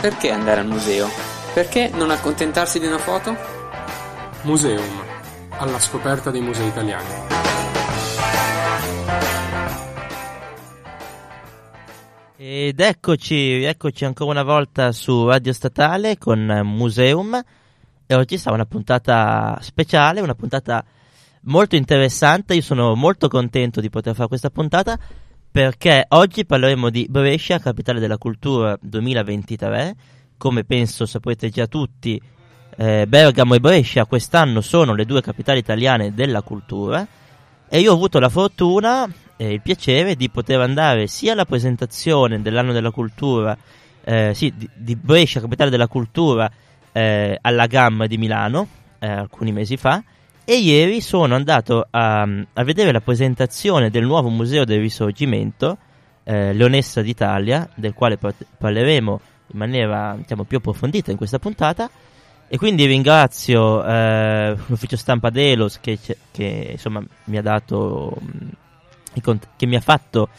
Perché 0.00 0.30
andare 0.30 0.60
al 0.60 0.66
museo? 0.66 1.08
Perché 1.52 1.90
non 1.90 2.10
accontentarsi 2.10 2.78
di 2.78 2.86
una 2.86 2.96
foto? 2.96 3.36
Museum, 4.44 5.02
alla 5.50 5.78
scoperta 5.78 6.30
dei 6.30 6.40
musei 6.40 6.68
italiani. 6.68 7.06
Ed 12.34 12.80
eccoci, 12.80 13.62
eccoci 13.62 14.06
ancora 14.06 14.30
una 14.30 14.42
volta 14.42 14.90
su 14.92 15.26
Radio 15.26 15.52
Statale 15.52 16.16
con 16.16 16.60
Museum 16.64 17.38
e 18.06 18.14
oggi 18.14 18.38
sarà 18.38 18.54
una 18.54 18.64
puntata 18.64 19.58
speciale, 19.60 20.22
una 20.22 20.34
puntata 20.34 20.82
molto 21.42 21.76
interessante, 21.76 22.54
io 22.54 22.62
sono 22.62 22.94
molto 22.94 23.28
contento 23.28 23.82
di 23.82 23.90
poter 23.90 24.14
fare 24.14 24.28
questa 24.28 24.48
puntata 24.48 24.98
perché 25.50 26.04
oggi 26.10 26.44
parleremo 26.44 26.90
di 26.90 27.06
Brescia, 27.10 27.58
capitale 27.58 27.98
della 27.98 28.18
cultura 28.18 28.78
2023. 28.80 29.94
Come 30.36 30.64
penso 30.64 31.06
saprete 31.06 31.50
già 31.50 31.66
tutti, 31.66 32.20
eh, 32.76 33.06
Bergamo 33.06 33.54
e 33.54 33.60
Brescia 33.60 34.06
quest'anno 34.06 34.60
sono 34.60 34.94
le 34.94 35.04
due 35.04 35.20
capitali 35.20 35.58
italiane 35.58 36.14
della 36.14 36.40
cultura 36.42 37.06
e 37.68 37.80
io 37.80 37.90
ho 37.90 37.94
avuto 37.94 38.18
la 38.18 38.28
fortuna 38.28 39.06
e 39.36 39.52
il 39.52 39.60
piacere 39.60 40.14
di 40.14 40.30
poter 40.30 40.60
andare 40.60 41.06
sia 41.08 41.32
alla 41.32 41.44
presentazione 41.44 42.40
dell'anno 42.40 42.72
della 42.72 42.90
cultura, 42.90 43.56
eh, 44.04 44.32
sì, 44.34 44.52
di, 44.56 44.68
di, 44.74 44.96
Brescia, 44.96 45.40
capitale 45.40 45.70
della 45.70 45.88
cultura, 45.88 46.50
eh, 46.92 47.38
alla 47.40 47.66
Gamma 47.66 48.06
di 48.06 48.18
Milano, 48.18 48.68
eh, 48.98 49.08
alcuni 49.08 49.52
mesi 49.52 49.76
fa, 49.76 50.02
e 50.50 50.56
ieri 50.56 51.00
sono 51.00 51.36
andato 51.36 51.86
a, 51.88 52.22
a, 52.22 52.64
vedere 52.64 52.90
la 52.90 53.00
presentazione 53.00 53.88
del 53.88 54.04
nuovo 54.04 54.30
museo 54.30 54.64
del 54.64 54.80
risorgimento, 54.80 55.78
eh, 56.24 56.52
Leonessa 56.52 57.02
d'Italia, 57.02 57.70
del 57.76 57.94
quale 57.94 58.18
parleremo 58.18 59.20
in 59.52 59.56
maniera 59.56 60.16
diciamo, 60.18 60.42
più 60.42 60.56
approfondita 60.56 61.12
in 61.12 61.16
questa 61.16 61.38
puntata. 61.38 61.88
E 62.48 62.56
quindi 62.58 62.84
ringrazio 62.86 63.84
eh, 63.84 64.56
l'ufficio 64.66 64.96
stampa 64.96 65.30
Delos 65.30 65.78
che, 65.78 66.00
che 66.32 66.68
insomma, 66.72 67.00
mi 67.26 67.36
ha 67.38 67.42
dato, 67.42 68.18
che 69.56 69.66
mi 69.66 69.76
ha 69.76 69.80
fatto, 69.80 70.30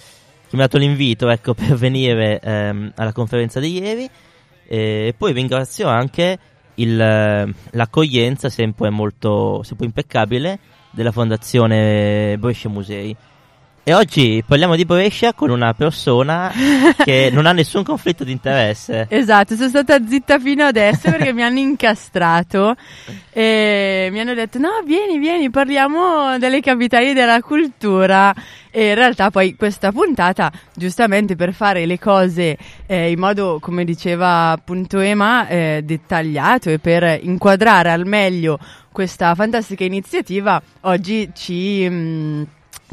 che 0.50 0.58
mi 0.58 0.62
ha 0.62 0.66
dato 0.66 0.78
l'invito 0.78 1.30
ecco, 1.30 1.54
per 1.56 1.76
venire 1.76 2.42
ehm, 2.42 2.92
alla 2.98 3.14
conferenza 3.14 3.62
di 3.62 3.80
ieri. 3.80 4.09
E 4.67 5.16
poi 5.17 5.32
ringrazio 5.32 5.88
anche 5.88 6.38
il, 6.82 6.98
l'accoglienza 7.72 8.50
sempre 8.50 8.90
molto 8.90 9.64
sempre 9.64 9.86
impeccabile 9.86 10.60
della 10.92 11.12
fondazione 11.12 12.36
Brescia 12.38 12.70
Musei. 12.70 13.16
E 13.84 13.96
oggi 13.96 14.44
parliamo 14.46 14.76
di 14.76 14.86
Brescia 14.86 15.34
con 15.34 15.50
una 15.50 15.74
persona 15.74 16.52
che 17.04 17.32
non 17.34 17.48
ha 17.48 17.52
nessun 17.52 17.84
conflitto 17.84 18.23
di 18.23 18.32
interesse. 18.32 19.08
Esatto, 19.10 19.56
sono 19.56 19.70
stata 19.70 19.98
zitta 20.08 20.38
fino 20.38 20.64
adesso 20.64 21.10
perché 21.10 21.34
mi 21.34 21.42
hanno 21.42 21.58
incastrato 21.58 22.76
e 23.32 24.10
mi 24.12 24.20
hanno 24.20 24.36
detto 24.36 24.60
no, 24.60 24.84
vieni, 24.86 25.18
vieni, 25.18 25.50
parliamo 25.50 26.38
delle 26.38 26.62
capitali 26.62 27.14
della 27.14 27.42
cultura. 27.42 28.32
E 28.70 28.90
in 28.90 28.96
realtà 28.96 29.32
poi 29.32 29.56
questa 29.56 29.92
puntata, 29.92 30.52
giustamente 30.76 31.36
per 31.36 31.52
fare 31.52 31.88
le 31.88 31.98
cose 31.98 32.56
eh, 32.86 33.10
in 33.10 33.18
modo, 33.18 33.58
come 33.60 33.84
diceva 33.84 34.52
appunto 34.52 35.00
Ema, 35.00 35.48
eh, 35.48 35.82
dettagliato 35.84 36.70
e 36.70 36.78
per 36.78 37.20
inquadrare 37.23 37.90
al 37.90 38.06
meglio 38.06 38.60
questa 38.92 39.34
fantastica 39.34 39.84
iniziativa, 39.84 40.62
oggi 40.82 41.32
ci... 41.34 41.90
Mh, 41.90 41.95
mm, 41.95 42.44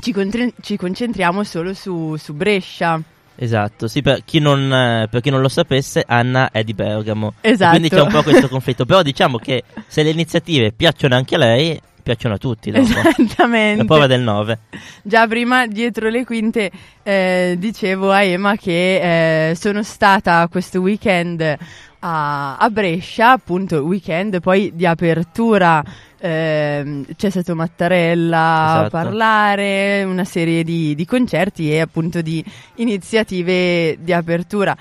ci, 0.00 0.12
contri- 0.12 0.54
ci 0.60 0.76
concentriamo 0.76 1.44
solo 1.44 1.74
su, 1.74 2.16
su 2.16 2.34
Brescia. 2.34 3.00
Esatto, 3.40 3.86
sì, 3.86 4.02
per 4.02 4.24
chi, 4.24 4.40
non, 4.40 4.72
eh, 4.72 5.06
per 5.08 5.20
chi, 5.20 5.30
non, 5.30 5.40
lo 5.40 5.48
sapesse, 5.48 6.02
Anna 6.06 6.50
è 6.50 6.64
di 6.64 6.74
Bergamo. 6.74 7.34
Esatto. 7.40 7.70
Quindi 7.70 7.88
c'è 7.88 8.00
un 8.00 8.10
po' 8.10 8.22
questo 8.22 8.48
conflitto. 8.50 8.84
Però 8.84 9.02
diciamo 9.02 9.38
che 9.38 9.62
se 9.86 10.02
le 10.02 10.10
iniziative 10.10 10.72
piacciono 10.72 11.14
anche 11.14 11.36
a 11.36 11.38
lei, 11.38 11.80
piacciono 12.02 12.34
a 12.34 12.38
tutti. 12.38 12.70
Dopo. 12.72 12.84
Esattamente. 12.84 13.76
La 13.76 13.84
prova 13.84 14.06
del 14.06 14.22
9. 14.22 14.58
Già 15.02 15.26
prima, 15.28 15.66
dietro 15.66 16.08
le 16.08 16.24
quinte, 16.24 16.70
eh, 17.04 17.54
dicevo 17.58 18.10
a 18.10 18.22
Emma 18.22 18.56
che 18.56 19.50
eh, 19.50 19.54
sono 19.54 19.82
stata 19.82 20.48
questo 20.50 20.80
weekend 20.80 21.56
a, 22.00 22.56
a 22.56 22.70
Brescia, 22.70 23.32
appunto, 23.32 23.82
weekend 23.82 24.40
poi 24.40 24.72
di 24.74 24.86
apertura 24.86 25.82
eh, 26.20 27.04
c'è 27.16 27.30
stato 27.30 27.54
Mattarella 27.54 28.80
esatto. 28.80 28.86
a 28.86 28.90
parlare, 28.90 30.02
una 30.02 30.24
serie 30.24 30.64
di, 30.64 30.94
di, 30.94 31.04
concerti 31.04 31.72
e 31.72 31.80
appunto 31.80 32.20
di 32.20 32.44
iniziative 32.76 33.98
di 34.00 34.12
apertura. 34.12 34.76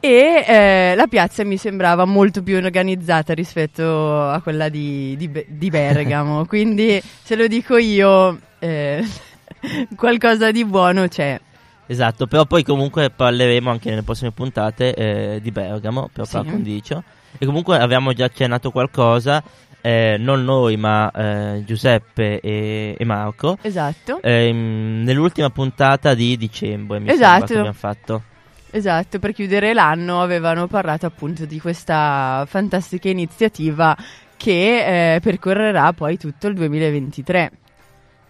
E 0.00 0.44
eh, 0.46 0.94
la 0.94 1.06
piazza 1.06 1.44
mi 1.44 1.56
sembrava 1.56 2.04
molto 2.04 2.42
più 2.42 2.56
organizzata 2.56 3.32
rispetto 3.32 4.28
a 4.28 4.38
quella 4.42 4.68
di, 4.68 5.16
di, 5.16 5.44
di 5.48 5.70
Bergamo. 5.70 6.44
Quindi, 6.46 7.00
se 7.22 7.36
lo 7.36 7.46
dico 7.46 7.78
io, 7.78 8.38
eh, 8.58 9.02
qualcosa 9.96 10.50
di 10.50 10.64
buono 10.66 11.08
c'è. 11.08 11.40
Esatto, 11.86 12.26
però 12.26 12.46
poi 12.46 12.62
comunque 12.62 13.10
parleremo 13.10 13.70
anche 13.70 13.90
nelle 13.90 14.02
prossime 14.02 14.30
puntate 14.30 14.94
eh, 14.94 15.40
di 15.40 15.50
Bergamo, 15.50 16.08
per 16.12 16.26
sì. 16.26 16.32
par 16.32 16.44
condicio. 16.46 17.02
E 17.36 17.46
comunque 17.46 17.78
abbiamo 17.78 18.12
già 18.12 18.26
accennato 18.26 18.70
qualcosa 18.70 19.42
eh, 19.86 20.16
non 20.18 20.44
noi 20.44 20.78
ma 20.78 21.10
eh, 21.10 21.62
Giuseppe 21.66 22.40
e, 22.40 22.96
e, 22.98 23.04
Marco. 23.04 23.58
Esatto. 23.60 24.22
Ehm, 24.22 25.02
nell'ultima 25.04 25.50
puntata 25.50 26.14
di 26.14 26.38
dicembre 26.38 27.00
mi 27.00 27.10
esatto. 27.10 27.44
che 27.44 27.52
abbiamo 27.52 27.72
fatto. 27.74 28.22
Esatto, 28.70 29.18
per 29.18 29.34
chiudere 29.34 29.74
l'anno 29.74 30.22
avevano 30.22 30.66
parlato 30.68 31.04
appunto 31.04 31.44
di 31.44 31.60
questa 31.60 32.46
fantastica 32.48 33.10
iniziativa 33.10 33.94
che 34.38 35.16
eh, 35.16 35.20
percorrerà 35.20 35.92
poi 35.92 36.16
tutto 36.16 36.46
il 36.46 36.54
2023. 36.54 37.52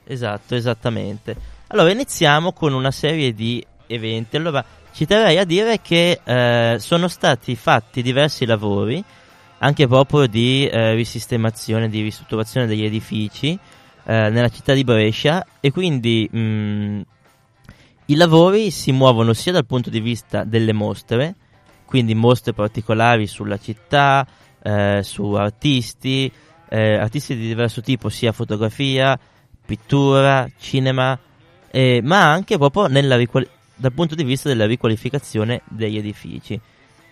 Esatto, 0.06 0.56
esattamente. 0.56 1.53
Allora 1.74 1.90
iniziamo 1.90 2.52
con 2.52 2.72
una 2.72 2.92
serie 2.92 3.34
di 3.34 3.64
eventi. 3.88 4.36
Allora 4.36 4.64
ci 4.92 5.06
terrei 5.06 5.38
a 5.38 5.44
dire 5.44 5.80
che 5.82 6.20
eh, 6.22 6.76
sono 6.78 7.08
stati 7.08 7.56
fatti 7.56 8.00
diversi 8.00 8.46
lavori 8.46 9.02
anche 9.58 9.88
proprio 9.88 10.28
di 10.28 10.68
eh, 10.68 10.94
risistemazione, 10.94 11.88
di 11.88 12.00
ristrutturazione 12.00 12.68
degli 12.68 12.84
edifici 12.84 13.58
eh, 14.04 14.28
nella 14.30 14.50
città 14.50 14.72
di 14.72 14.84
Brescia 14.84 15.44
e 15.58 15.72
quindi 15.72 16.28
mh, 16.30 16.38
mm, 16.38 17.00
i 18.04 18.14
lavori 18.14 18.70
si 18.70 18.92
muovono 18.92 19.32
sia 19.32 19.50
dal 19.50 19.66
punto 19.66 19.90
di 19.90 19.98
vista 19.98 20.44
delle 20.44 20.72
mostre, 20.72 21.34
quindi 21.86 22.14
mostre 22.14 22.52
particolari 22.52 23.26
sulla 23.26 23.58
città, 23.58 24.24
eh, 24.62 25.00
su 25.02 25.32
artisti, 25.32 26.30
eh, 26.68 26.94
artisti 26.98 27.34
di 27.34 27.48
diverso 27.48 27.80
tipo, 27.80 28.08
sia 28.10 28.30
fotografia, 28.30 29.18
pittura, 29.66 30.48
cinema, 30.56 31.18
eh, 31.74 32.00
ma 32.04 32.30
anche 32.30 32.56
proprio 32.56 32.86
riquali- 33.16 33.48
dal 33.74 33.92
punto 33.92 34.14
di 34.14 34.22
vista 34.22 34.48
della 34.48 34.64
riqualificazione 34.64 35.62
degli 35.68 35.96
edifici. 35.96 36.58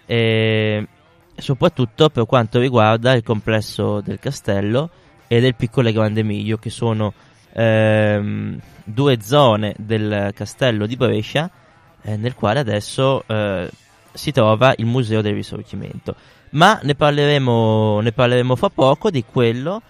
Eh, 0.07 0.87
soprattutto 1.35 2.11
per 2.11 2.27
quanto 2.27 2.61
riguarda 2.61 3.13
il 3.13 3.25
complesso 3.25 4.01
del 4.01 4.21
castello 4.21 4.89
e 5.27 5.41
del 5.41 5.57
piccolo 5.57 5.89
e 5.89 5.93
grande 5.93 6.23
Miglio, 6.23 6.59
che 6.59 6.71
sono 6.71 7.13
ehm, 7.53 8.61
due 8.85 9.21
zone 9.21 9.75
del 9.79 10.31
castello 10.33 10.87
di 10.87 10.95
Brescia, 10.95 11.51
eh, 12.03 12.17
nel 12.17 12.37
quale 12.37 12.61
adesso 12.61 13.25
eh, 13.27 13.69
si 14.13 14.31
trova 14.31 14.75
il 14.77 14.87
Museo 14.87 15.23
del 15.23 15.35
Risorgimento. 15.35 16.15
Ma 16.51 16.79
ne 16.85 16.95
parleremo, 16.95 17.99
ne 18.01 18.13
parleremo 18.13 18.55
fra 18.55 18.69
poco 18.69 19.11
di 19.11 19.25
quello 19.25 19.83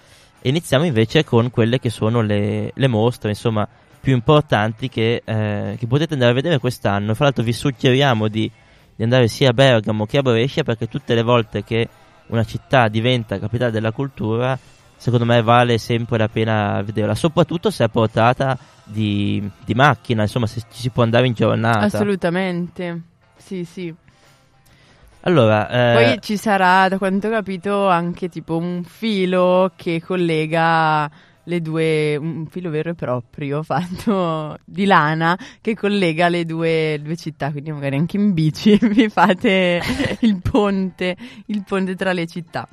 iniziamo 0.42 0.84
invece 0.84 1.24
con 1.24 1.50
quelle 1.50 1.78
che 1.78 1.90
sono 1.90 2.20
le, 2.20 2.72
le 2.74 2.86
mostre, 2.88 3.30
insomma, 3.30 3.68
più 4.02 4.12
importanti 4.12 4.90
che, 4.90 5.22
eh, 5.24 5.76
che 5.78 5.86
potete 5.86 6.12
andare 6.12 6.32
a 6.32 6.34
vedere 6.34 6.58
quest'anno. 6.58 7.14
Fra 7.14 7.24
l'altro 7.24 7.42
vi 7.42 7.54
suggeriamo 7.54 8.28
di 8.28 8.50
di 8.94 9.02
andare 9.02 9.28
sia 9.28 9.50
a 9.50 9.52
Bergamo 9.52 10.06
che 10.06 10.18
a 10.18 10.22
Brescia 10.22 10.62
perché 10.62 10.88
tutte 10.88 11.14
le 11.14 11.22
volte 11.22 11.64
che 11.64 11.88
una 12.26 12.44
città 12.44 12.88
diventa 12.88 13.38
capitale 13.38 13.70
della 13.70 13.90
cultura 13.90 14.58
secondo 14.96 15.24
me 15.24 15.42
vale 15.42 15.78
sempre 15.78 16.18
la 16.18 16.28
pena 16.28 16.80
vederla 16.82 17.14
soprattutto 17.14 17.70
se 17.70 17.84
è 17.84 17.88
portata 17.88 18.56
di, 18.84 19.48
di 19.64 19.74
macchina 19.74 20.22
insomma 20.22 20.46
se 20.46 20.60
ci 20.70 20.80
si 20.80 20.90
può 20.90 21.02
andare 21.02 21.26
in 21.26 21.32
giornata. 21.32 21.80
Assolutamente. 21.80 23.02
Sì 23.36 23.64
sì. 23.64 23.92
Allora, 25.24 25.68
eh... 25.68 25.94
poi 25.94 26.20
ci 26.20 26.36
sarà, 26.36 26.88
da 26.88 26.98
quanto 26.98 27.28
ho 27.28 27.30
capito, 27.30 27.88
anche 27.88 28.28
tipo 28.28 28.56
un 28.56 28.82
filo 28.82 29.70
che 29.76 30.02
collega 30.02 31.08
le 31.44 31.60
due, 31.60 32.16
un 32.16 32.46
filo 32.46 32.70
vero 32.70 32.90
e 32.90 32.94
proprio 32.94 33.62
fatto 33.64 34.58
di 34.64 34.84
lana 34.84 35.38
che 35.60 35.74
collega 35.74 36.28
le 36.28 36.44
due, 36.44 37.00
due 37.02 37.16
città, 37.16 37.50
quindi 37.50 37.72
magari 37.72 37.96
anche 37.96 38.16
in 38.16 38.32
bici 38.32 38.78
vi 38.82 39.08
fate 39.08 39.80
il 40.20 40.40
ponte, 40.40 41.16
il 41.46 41.64
ponte 41.66 41.94
tra 41.94 42.12
le 42.12 42.26
città. 42.26 42.68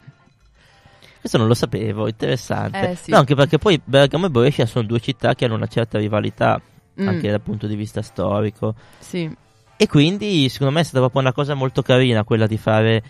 Questo 1.20 1.38
non 1.38 1.48
lo 1.48 1.54
sapevo, 1.54 2.08
interessante. 2.08 2.92
Eh, 2.92 2.96
sì. 2.96 3.12
No, 3.12 3.18
anche 3.18 3.36
perché 3.36 3.58
poi 3.58 3.80
Bergamo 3.84 4.28
e 4.28 4.30
Brescia 4.30 4.66
sono 4.66 4.86
due 4.86 5.02
città 5.02 5.36
che 5.36 5.46
hanno 5.46 5.56
una 5.56 5.68
certa 5.68 5.98
rivalità, 5.98 6.62
mm. 7.02 7.08
anche 7.08 7.30
dal 7.30 7.42
punto 7.42 7.68
di 7.68 7.76
vista 7.76 8.02
storico. 8.02 8.74
Sì. 9.00 9.30
E 9.76 9.88
quindi 9.88 10.48
secondo 10.48 10.74
me 10.74 10.80
è 10.80 10.84
stata 10.84 11.00
proprio 11.00 11.22
una 11.22 11.34
cosa 11.34 11.56
molto 11.56 11.82
carina 11.82 12.24
quella 12.24 12.48
di 12.48 12.58
fare 12.58 13.04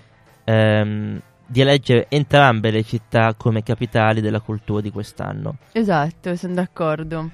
ehm, 0.43 1.21
di 1.49 1.61
eleggere 1.61 2.05
entrambe 2.09 2.69
le 2.69 2.83
città 2.83 3.33
come 3.35 3.63
capitali 3.63 4.21
della 4.21 4.39
cultura 4.39 4.81
di 4.81 4.91
quest'anno. 4.91 5.57
Esatto, 5.71 6.35
sono 6.35 6.53
d'accordo. 6.53 7.29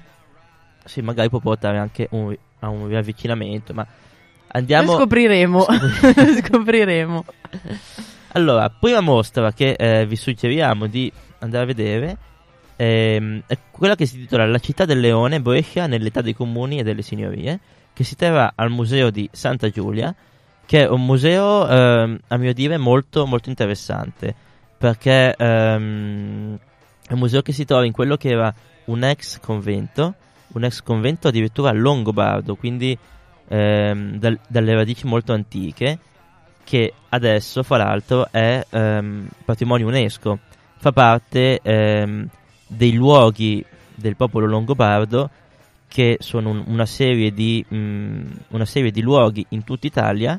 Sì, 0.84 1.02
magari 1.02 1.28
può 1.28 1.38
portare 1.38 1.78
anche 1.78 2.08
un, 2.12 2.34
a 2.60 2.68
un 2.70 2.88
riavvicinamento, 2.88 3.74
ma 3.74 3.86
andiamo... 4.48 4.92
Lo 4.92 4.98
scopriremo, 5.00 5.66
scopriremo. 6.42 7.24
Allora, 8.32 8.70
prima 8.70 9.00
mostra 9.00 9.52
che 9.52 9.72
eh, 9.72 10.06
vi 10.06 10.16
suggeriamo 10.16 10.86
di 10.86 11.12
andare 11.40 11.64
a 11.64 11.66
vedere 11.66 12.18
ehm, 12.76 13.42
è 13.46 13.58
quella 13.70 13.94
che 13.94 14.06
si 14.06 14.16
intitola 14.16 14.46
La 14.46 14.58
città 14.58 14.86
del 14.86 15.00
leone, 15.00 15.40
Brescia 15.40 15.86
nell'età 15.86 16.22
dei 16.22 16.34
comuni 16.34 16.78
e 16.78 16.82
delle 16.82 17.02
signorie, 17.02 17.58
che 17.92 18.04
si 18.04 18.16
terrà 18.16 18.52
al 18.54 18.70
museo 18.70 19.10
di 19.10 19.28
Santa 19.32 19.68
Giulia, 19.68 20.14
che 20.66 20.82
è 20.82 20.88
un 20.88 21.04
museo, 21.04 21.68
ehm, 21.68 22.18
a 22.26 22.36
mio 22.36 22.52
dire, 22.52 22.76
molto, 22.76 23.24
molto 23.24 23.48
interessante, 23.48 24.34
perché 24.76 25.34
ehm, 25.36 26.58
è 27.06 27.12
un 27.12 27.18
museo 27.18 27.40
che 27.40 27.52
si 27.52 27.64
trova 27.64 27.86
in 27.86 27.92
quello 27.92 28.16
che 28.16 28.30
era 28.30 28.52
un 28.86 29.04
ex 29.04 29.38
convento, 29.38 30.14
un 30.48 30.64
ex 30.64 30.82
convento 30.82 31.28
addirittura 31.28 31.72
longobardo, 31.72 32.56
quindi 32.56 32.98
ehm, 33.48 34.18
dal, 34.18 34.38
dalle 34.48 34.74
radici 34.74 35.06
molto 35.06 35.32
antiche, 35.32 35.98
che 36.64 36.92
adesso, 37.10 37.62
fra 37.62 37.76
l'altro, 37.76 38.28
è 38.32 38.66
ehm, 38.68 39.28
patrimonio 39.44 39.86
UNESCO, 39.86 40.40
fa 40.78 40.90
parte 40.90 41.60
ehm, 41.62 42.28
dei 42.66 42.92
luoghi 42.92 43.64
del 43.94 44.16
popolo 44.16 44.46
longobardo 44.46 45.30
che 45.86 46.16
sono 46.20 46.50
un, 46.50 46.64
una, 46.66 46.86
serie 46.86 47.32
di, 47.32 47.64
mh, 47.66 48.22
una 48.48 48.64
serie 48.64 48.90
di 48.90 49.00
luoghi 49.00 49.46
in 49.50 49.62
tutta 49.62 49.86
Italia 49.86 50.38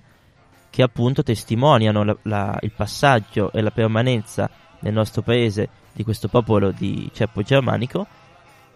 che 0.77 0.83
appunto 0.83 1.23
testimoniano 1.23 2.03
la, 2.03 2.15
la, 2.21 2.57
il 2.61 2.71
passaggio 2.71 3.51
e 3.51 3.61
la 3.61 3.71
permanenza 3.71 4.47
nel 4.81 4.93
nostro 4.93 5.23
paese 5.23 5.69
di 5.91 6.03
questo 6.03 6.27
popolo 6.27 6.69
di 6.69 7.09
ceppo 7.15 7.41
germanico 7.41 8.05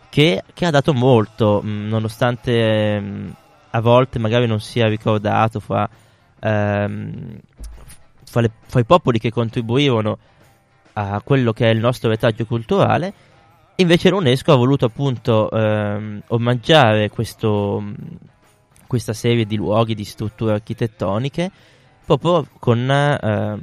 che, 0.10 0.42
che 0.52 0.66
ha 0.66 0.72
dato 0.72 0.96
molto, 0.96 1.62
mh, 1.62 1.70
nonostante 1.90 3.00
mh, 3.00 3.36
a 3.70 3.82
volte 3.82 4.18
magari 4.18 4.48
non 4.48 4.60
sia 4.60 4.88
ricordato 4.88 5.60
fra, 5.60 5.88
ehm, 6.40 7.40
fra, 8.24 8.42
le, 8.42 8.52
fra 8.66 8.80
i 8.80 8.86
popoli 8.86 9.20
che 9.20 9.30
contribuivano 9.30 10.18
a 10.94 11.22
quello 11.24 11.54
che 11.54 11.68
è 11.68 11.72
il 11.72 11.80
nostro 11.80 12.10
retaggio 12.10 12.48
culturale. 12.48 13.14
Invece 13.76 14.10
l'UNESCO 14.10 14.52
ha 14.52 14.58
voluto 14.58 14.86
appunto 14.86 15.52
ehm, 15.52 16.24
omaggiare 16.30 17.12
questo, 17.12 17.84
questa 18.88 19.14
serie 19.14 19.46
di 19.46 19.56
luoghi, 19.56 19.94
di 19.94 20.04
strutture 20.04 20.54
architettoniche, 20.54 21.52
proprio 22.18 22.54
con, 22.60 22.90
ehm, 22.90 23.62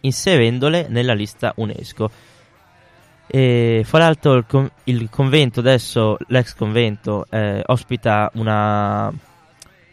inserendole 0.00 0.86
nella 0.88 1.14
lista 1.14 1.52
UNESCO. 1.56 2.10
E 3.26 3.82
fra 3.84 3.98
l'altro 3.98 4.34
il, 4.34 4.44
con- 4.46 4.70
il 4.84 5.08
convento 5.08 5.60
adesso, 5.60 6.16
l'ex 6.28 6.54
convento, 6.54 7.26
eh, 7.30 7.62
ospita 7.66 8.30
una, 8.34 9.08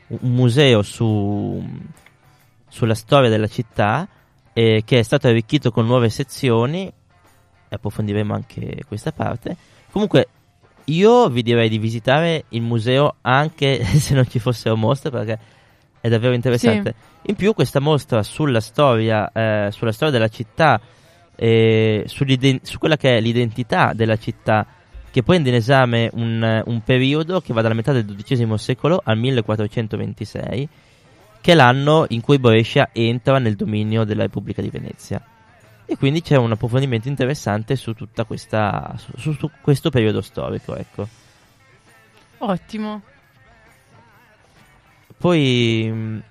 un 0.07 0.31
museo 0.33 0.81
su, 0.81 1.63
sulla 2.67 2.95
storia 2.95 3.29
della 3.29 3.47
città 3.47 4.07
eh, 4.53 4.81
che 4.85 4.99
è 4.99 5.03
stato 5.03 5.27
arricchito 5.27 5.71
con 5.71 5.85
nuove 5.85 6.09
sezioni 6.09 6.91
approfondiremo 7.69 8.33
anche 8.33 8.83
questa 8.87 9.11
parte 9.11 9.55
comunque 9.91 10.27
io 10.85 11.27
vi 11.29 11.43
direi 11.43 11.69
di 11.69 11.77
visitare 11.77 12.45
il 12.49 12.61
museo 12.61 13.15
anche 13.21 13.83
se 13.99 14.13
non 14.13 14.27
ci 14.27 14.39
fossero 14.39 14.77
mostre 14.77 15.09
perché 15.09 15.39
è 15.99 16.09
davvero 16.09 16.33
interessante 16.33 16.95
Sì. 17.21 17.29
in 17.29 17.35
più 17.35 17.53
questa 17.53 17.79
mostra 17.79 18.23
sulla 18.23 18.61
storia 18.61 19.29
eh, 19.31 19.69
sulla 19.71 19.91
storia 19.91 20.13
della 20.13 20.29
città 20.29 20.79
eh, 21.35 22.03
su 22.07 22.77
quella 22.79 22.97
che 22.97 23.17
è 23.17 23.21
l'identità 23.21 23.93
della 23.93 24.17
città 24.17 24.65
che 25.11 25.23
prende 25.23 25.49
in 25.49 25.55
esame 25.55 26.09
un, 26.13 26.61
un 26.65 26.81
periodo 26.83 27.41
che 27.41 27.53
va 27.53 27.61
dalla 27.61 27.73
metà 27.73 27.91
del 27.91 28.05
XII 28.05 28.57
secolo 28.57 29.01
al 29.03 29.17
1426 29.17 30.69
che 31.41 31.51
è 31.51 31.55
l'anno 31.55 32.05
in 32.09 32.21
cui 32.21 32.39
Brescia 32.39 32.89
entra 32.91 33.39
nel 33.39 33.55
dominio 33.55 34.03
della 34.03 34.23
Repubblica 34.23 34.61
di 34.61 34.69
Venezia. 34.69 35.21
E 35.85 35.95
quindi 35.95 36.21
c'è 36.21 36.35
un 36.35 36.51
approfondimento 36.51 37.07
interessante 37.07 37.77
su 37.77 37.93
tutta 37.93 38.25
questa 38.25 38.93
su- 39.15 39.31
su 39.31 39.49
questo 39.61 39.89
periodo 39.89 40.19
storico, 40.21 40.75
ecco. 40.75 41.07
Ottimo. 42.39 43.01
Poi 45.17 45.89
mh, 45.91 46.23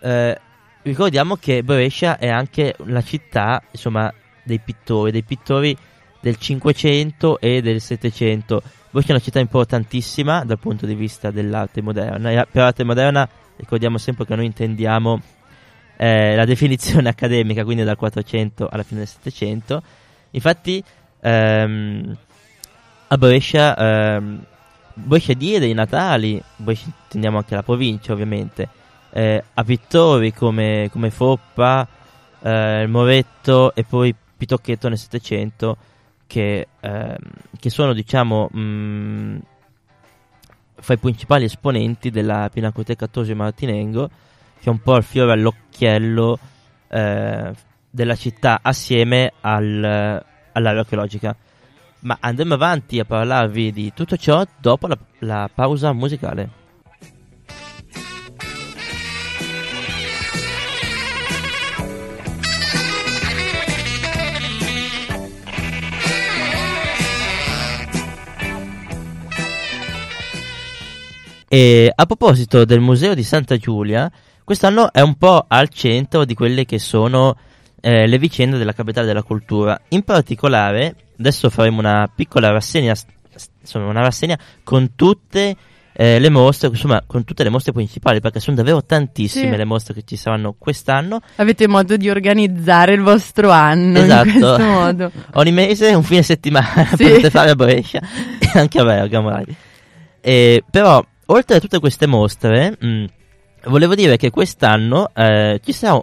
eh, 0.00 0.40
ricordiamo 0.82 1.36
che 1.36 1.62
Brescia 1.62 2.18
è 2.18 2.28
anche 2.28 2.74
la 2.86 3.02
città, 3.02 3.62
insomma, 3.70 4.12
dei 4.42 4.58
pittori, 4.58 5.10
dei 5.10 5.22
pittori 5.22 5.76
del 6.20 6.36
500 6.36 7.40
e 7.40 7.60
del 7.60 7.80
700. 7.80 8.62
Brescia 8.90 9.08
è 9.08 9.12
una 9.12 9.20
città 9.20 9.38
importantissima 9.40 10.44
dal 10.44 10.58
punto 10.58 10.86
di 10.86 10.94
vista 10.94 11.30
dell'arte 11.30 11.82
moderna. 11.82 12.30
E 12.30 12.46
per 12.50 12.62
arte 12.62 12.84
moderna 12.84 13.28
ricordiamo 13.56 13.98
sempre 13.98 14.24
che 14.24 14.34
noi 14.34 14.46
intendiamo 14.46 15.20
eh, 15.96 16.34
la 16.34 16.46
definizione 16.46 17.08
accademica, 17.10 17.62
quindi 17.64 17.84
dal 17.84 17.96
400 17.96 18.68
alla 18.68 18.82
fine 18.82 19.00
del 19.00 19.08
700. 19.08 19.82
Infatti, 20.30 20.82
ehm, 21.20 22.16
a 23.08 23.16
Brescia, 23.18 23.76
ehm, 23.76 24.46
Brescia 25.04 25.34
diede 25.34 25.66
i 25.66 25.74
natali, 25.74 26.42
Brescia 26.56 26.86
intendiamo 27.04 27.38
anche 27.38 27.54
la 27.54 27.62
provincia 27.62 28.12
ovviamente, 28.12 28.68
eh, 29.10 29.42
a 29.54 29.64
pittori 29.64 30.32
come, 30.32 30.88
come 30.92 31.10
Foppa, 31.10 31.86
eh, 32.42 32.86
Moretto 32.86 33.74
e 33.74 33.84
poi 33.84 34.14
Pitocchetto 34.36 34.88
nel 34.88 34.98
700 34.98 35.76
che, 36.26 36.68
ehm, 36.80 37.16
che 37.58 37.70
sono 37.70 37.92
diciamo 37.92 38.48
mh, 38.48 39.38
fra 40.76 40.94
i 40.94 40.98
principali 40.98 41.44
esponenti 41.44 42.10
della 42.10 42.48
Pinacoteca 42.50 43.06
Tosio 43.06 43.36
Martinengo 43.36 44.08
che 44.60 44.66
è 44.66 44.68
un 44.68 44.80
po' 44.80 44.96
il 44.96 45.02
fiore 45.02 45.32
all'occhiello 45.32 46.38
eh, 46.88 47.52
della 47.90 48.14
città 48.14 48.60
assieme 48.62 49.32
al, 49.40 50.22
all'area 50.52 50.80
archeologica. 50.80 51.34
Ma 52.00 52.16
andremo 52.18 52.54
avanti 52.54 52.98
a 52.98 53.04
parlarvi 53.04 53.72
di 53.72 53.92
tutto 53.94 54.16
ciò 54.16 54.44
dopo 54.58 54.86
la, 54.86 54.98
la 55.20 55.50
pausa 55.52 55.92
musicale. 55.92 56.58
E 71.52 71.92
a 71.92 72.06
proposito 72.06 72.64
del 72.64 72.78
museo 72.78 73.12
di 73.12 73.24
Santa 73.24 73.56
Giulia, 73.56 74.08
quest'anno 74.44 74.92
è 74.92 75.00
un 75.00 75.16
po' 75.16 75.46
al 75.48 75.68
centro 75.68 76.24
di 76.24 76.34
quelle 76.34 76.64
che 76.64 76.78
sono 76.78 77.36
eh, 77.80 78.06
le 78.06 78.18
vicende 78.18 78.58
della 78.58 78.72
capitale 78.72 79.06
della 79.06 79.22
cultura. 79.22 79.80
In 79.88 80.02
particolare, 80.02 80.94
adesso 81.18 81.50
faremo 81.50 81.80
una 81.80 82.10
piccola 82.14 82.50
rassegna, 82.50 82.94
insomma, 83.60 83.86
una 83.90 84.02
rassegna 84.02 84.38
con 84.62 84.94
tutte 84.96 85.56
eh, 85.92 86.18
le 86.18 86.30
mostre, 86.30 86.68
insomma, 86.68 87.02
con 87.06 87.24
tutte 87.24 87.42
le 87.42 87.50
mostre 87.50 87.72
principali, 87.72 88.20
perché 88.20 88.40
sono 88.40 88.56
davvero 88.56 88.82
tantissime 88.84 89.50
Sì. 89.50 89.56
le 89.56 89.64
mostre 89.64 89.92
che 89.94 90.02
ci 90.06 90.16
saranno 90.16 90.54
quest'anno. 90.58 91.20
Avete 91.36 91.66
modo 91.68 91.96
di 91.96 92.08
organizzare 92.08 92.94
il 92.94 93.00
vostro 93.02 93.50
anno 93.50 93.98
Esatto. 93.98 94.28
in 94.28 94.32
questo 94.40 94.58
modo. 94.64 95.10
Ogni 95.34 95.52
mese 95.52 95.92
un 95.94 96.02
fine 96.02 96.22
settimana 96.22 96.86
Sì. 96.86 96.96
potete 97.04 97.28
fare 97.30 97.50
a 97.50 97.54
Brescia 97.54 98.00
e 98.38 98.50
anche 98.58 98.78
a 98.80 98.84
Bergamo. 98.84 99.30
dai. 99.30 99.44
E, 100.22 100.62
però, 100.70 101.04
oltre 101.26 101.56
a 101.56 101.60
tutte 101.60 101.78
queste 101.80 102.06
mostre, 102.06 102.76
mh, 102.78 103.04
volevo 103.64 103.94
dire 103.94 104.16
che 104.16 104.30
quest'anno 104.30 105.10
eh, 105.14 105.60
ci 105.62 105.72
sarà, 105.72 106.02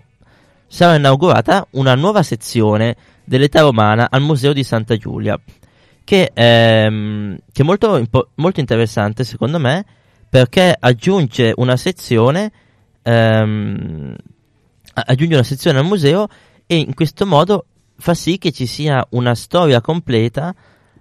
sarà 0.67 0.95
inaugurata 0.95 1.67
una 1.71 1.95
nuova 1.95 2.24
sezione 2.24 2.95
dell'età 3.24 3.62
romana 3.62 4.07
al 4.09 4.21
Museo 4.21 4.53
di 4.53 4.63
Santa 4.63 4.95
Giulia, 4.95 5.39
che, 6.03 6.31
ehm, 6.33 7.38
che 7.51 7.62
è 7.62 7.65
molto, 7.65 8.05
molto 8.36 8.59
interessante 8.59 9.24
secondo 9.24 9.59
me, 9.59 9.86
perché 10.29 10.75
aggiunge 10.77 11.53
una 11.55 11.77
sezione 11.77 12.51
ehm, 13.03 14.15
aggiunge 14.93 15.36
una 15.36 15.43
sezione 15.43 15.79
al 15.79 15.86
museo 15.86 16.27
e 16.65 16.77
in 16.77 16.93
questo 16.93 17.25
modo 17.25 17.65
fa 17.97 18.13
sì 18.13 18.38
che 18.38 18.51
ci 18.51 18.65
sia 18.65 19.05
una 19.12 19.36
storia 19.36 19.81
completa, 19.81 20.53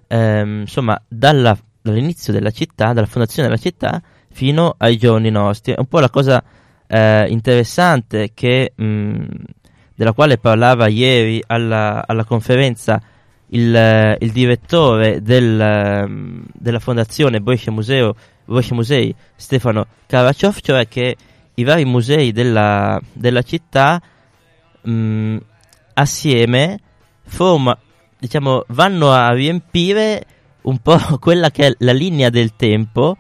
ehm, 0.07 0.61
insomma, 0.61 1.01
dalla- 1.09 1.59
dall'inizio 1.83 2.33
della 2.33 2.51
città, 2.51 2.93
dalla 2.93 3.07
fondazione 3.07 3.49
della 3.49 3.61
città 3.61 4.01
fino 4.31 4.75
ai 4.79 4.97
giorni 4.97 5.31
nostri. 5.31 5.73
È 5.73 5.79
un 5.79 5.87
po' 5.87 6.01
la 6.01 6.11
cosa 6.11 6.43
eh, 6.87 7.27
interessante 7.29 8.31
che, 8.35 8.73
mh, 8.75 9.25
della 9.95 10.13
quale 10.13 10.39
parlava 10.39 10.89
ieri 10.89 11.43
alla, 11.47 12.05
alla 12.07 12.25
conferenza 12.25 13.01
il, 13.51 13.75
eh, 13.75 14.17
il 14.21 14.33
direttore 14.33 15.23
del, 15.23 15.61
ehm, 15.61 16.45
della 16.53 16.79
fondazione 16.81 17.41
Brescia 17.41 17.71
Museo, 17.71 18.15
Brescia 18.45 18.75
Musei, 18.75 19.15
Stefano 19.35 19.87
Karaciov, 20.07 20.59
cioè 20.61 20.89
che 20.89 21.17
i 21.55 21.65
vari 21.65 21.85
musei 21.85 22.33
della, 22.33 23.01
della 23.13 23.43
città 23.43 24.01
mh, 24.83 25.37
assieme 25.95 26.79
forma, 27.25 27.77
diciamo, 28.19 28.65
vanno 28.69 29.13
a 29.13 29.33
riempire 29.33 30.25
un 30.63 30.79
po' 30.79 30.99
quella 31.19 31.51
che 31.51 31.67
è 31.69 31.75
la 31.79 31.93
linea 31.93 32.31
del 32.31 32.55
tempo 32.57 33.17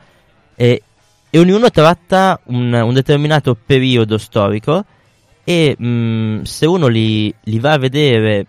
eh, 0.55 0.83
e 1.31 1.39
ognuno 1.39 1.71
tratta 1.71 2.41
un, 2.45 2.73
un 2.73 2.95
determinato 2.95 3.55
periodo 3.55 4.19
storico 4.19 4.85
e 5.45 5.77
mh, 5.79 6.43
se 6.43 6.67
uno 6.67 6.87
li, 6.87 7.33
li, 7.45 7.59
va 7.59 7.73
a 7.73 7.79
vedere 7.79 8.47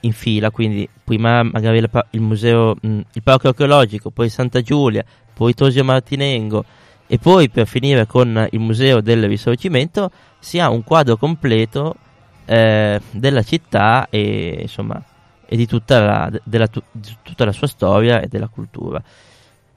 in 0.00 0.12
fila, 0.12 0.50
quindi 0.50 0.88
prima 1.02 1.42
magari 1.42 1.80
la, 1.80 2.06
il 2.10 2.20
museo, 2.20 2.76
mh, 2.80 3.00
il 3.12 3.22
parco 3.22 3.48
archeologico, 3.48 4.10
poi 4.10 4.28
Santa 4.28 4.60
Giulia, 4.60 5.04
poi 5.34 5.54
Tosio 5.54 5.84
Martinengo 5.84 6.64
e 7.06 7.18
poi 7.18 7.48
per 7.48 7.66
finire 7.66 8.06
con 8.06 8.46
il 8.50 8.60
museo 8.60 9.00
del 9.00 9.26
risorgimento, 9.26 10.10
si 10.38 10.58
ha 10.60 10.68
un 10.68 10.84
quadro 10.84 11.16
completo 11.16 11.96
eh, 12.44 13.00
della 13.10 13.42
città 13.42 14.06
e 14.10 14.58
insomma 14.62 15.02
e 15.50 15.56
di 15.56 15.66
tutta 15.66 16.00
la, 16.00 16.30
della, 16.44 16.68
di 16.92 17.16
tutta 17.22 17.46
la 17.46 17.52
sua 17.52 17.66
storia 17.66 18.20
e 18.20 18.28
della 18.28 18.48
cultura. 18.48 19.02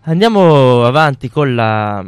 Andiamo 0.04 0.84
avanti 0.84 1.30
con 1.30 1.54
la 1.54 2.04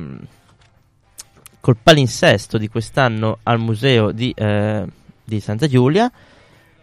col 1.60 1.78
palinsesto 1.78 2.58
di 2.58 2.68
quest'anno 2.68 3.38
al 3.44 3.60
museo 3.60 4.12
di, 4.12 4.34
eh, 4.36 4.84
di 5.24 5.40
Santa 5.40 5.68
Giulia. 5.68 6.12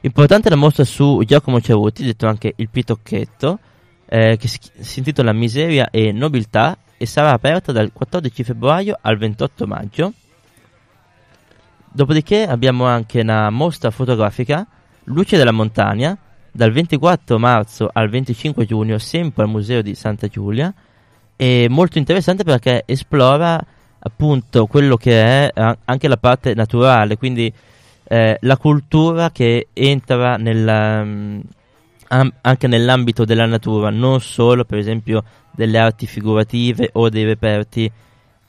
Importante 0.02 0.49
la 0.49 0.55
mostra 0.55 0.85
su 0.85 1.21
Giacomo 1.26 1.61
Ceruti, 1.61 2.05
detto 2.05 2.29
anche 2.29 2.52
il 2.55 2.69
Pitocchetto, 2.69 3.59
eh, 4.07 4.37
che 4.38 4.47
si, 4.47 4.61
si 4.79 5.00
intitola 5.00 5.33
Miseria 5.33 5.90
e 5.90 6.12
Nobiltà 6.12 6.79
e 6.97 7.07
sarà 7.07 7.33
aperta 7.33 7.73
dal 7.73 7.93
14 7.93 8.45
febbraio 8.45 8.97
al 9.00 9.19
28 9.19 9.67
maggio. 9.67 10.12
Dopodiché 11.90 12.47
abbiamo 12.47 12.87
anche 12.87 13.21
una 13.21 13.50
mostra 13.50 13.90
fotografica, 13.90 14.64
Luce 15.05 15.37
della 15.37 15.50
Montagna, 15.50 16.17
dal 16.52 16.71
24 16.71 17.37
marzo 17.37 17.90
al 17.93 18.09
25 18.09 18.64
giugno, 18.64 18.97
sempre 18.99 19.43
al 19.43 19.49
Museo 19.49 19.83
di 19.83 19.97
Santa 19.97 20.29
Giulia. 20.29 20.73
È 21.41 21.69
molto 21.69 21.97
interessante 21.97 22.45
perché 22.45 22.83
esplora 22.85 23.59
appunto 24.01 24.67
quello 24.67 24.99
che 24.99 25.49
è 25.49 25.51
anche 25.87 26.07
la 26.07 26.19
parte 26.19 26.53
naturale, 26.53 27.17
quindi 27.17 27.51
eh, 28.05 28.37
la 28.43 28.59
cultura 28.59 29.31
che 29.31 29.69
entra 29.73 30.37
nella, 30.37 31.01
um, 31.01 31.41
am- 32.09 32.35
anche 32.43 32.67
nell'ambito 32.67 33.25
della 33.25 33.47
natura, 33.47 33.89
non 33.89 34.21
solo 34.21 34.67
per 34.67 34.77
esempio 34.77 35.25
delle 35.51 35.79
arti 35.79 36.07
figurative 36.07 36.91
o 36.93 37.09
dei 37.09 37.25
reperti 37.25 37.91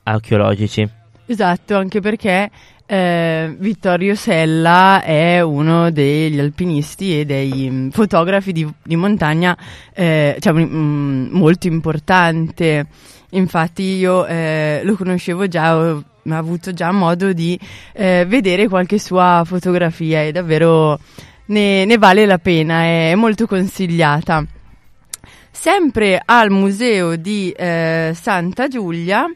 archeologici. 0.03 0.85
Esatto, 1.27 1.77
anche 1.77 2.01
perché 2.01 2.51
eh, 2.91 3.55
Vittorio 3.57 4.15
Sella 4.15 5.01
è 5.01 5.39
uno 5.39 5.91
degli 5.91 6.37
alpinisti 6.37 7.21
e 7.21 7.25
dei 7.25 7.69
um, 7.69 7.89
fotografi 7.89 8.51
di, 8.51 8.67
di 8.83 8.97
montagna 8.97 9.57
eh, 9.93 10.35
cioè, 10.41 10.51
um, 10.51 11.29
molto 11.31 11.67
importante. 11.67 12.85
Infatti 13.29 13.83
io 13.83 14.25
eh, 14.25 14.81
lo 14.83 14.95
conoscevo 14.95 15.47
già, 15.47 15.77
ho 15.77 16.03
avuto 16.27 16.73
già 16.73 16.91
modo 16.91 17.31
di 17.31 17.57
eh, 17.93 18.25
vedere 18.27 18.67
qualche 18.67 18.99
sua 18.99 19.43
fotografia 19.45 20.23
e 20.23 20.33
davvero 20.33 20.99
ne, 21.45 21.85
ne 21.85 21.97
vale 21.97 22.25
la 22.25 22.39
pena, 22.39 22.81
è 22.81 23.15
molto 23.15 23.47
consigliata. 23.47 24.45
Sempre 25.49 26.21
al 26.25 26.49
museo 26.49 27.15
di 27.15 27.51
eh, 27.51 28.11
Santa 28.13 28.67
Giulia, 28.67 29.31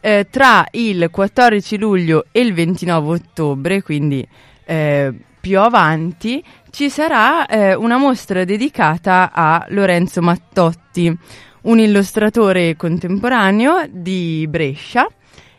eh, 0.00 0.26
tra 0.30 0.66
il 0.72 1.08
14 1.10 1.78
luglio 1.78 2.26
e 2.30 2.40
il 2.40 2.52
29 2.52 3.08
ottobre, 3.08 3.82
quindi 3.82 4.26
eh, 4.64 5.12
più 5.40 5.60
avanti, 5.60 6.42
ci 6.70 6.90
sarà 6.90 7.46
eh, 7.46 7.74
una 7.74 7.96
mostra 7.96 8.44
dedicata 8.44 9.30
a 9.32 9.64
Lorenzo 9.70 10.20
Mattotti, 10.20 11.16
un 11.62 11.78
illustratore 11.78 12.76
contemporaneo 12.76 13.86
di 13.90 14.46
Brescia 14.48 15.06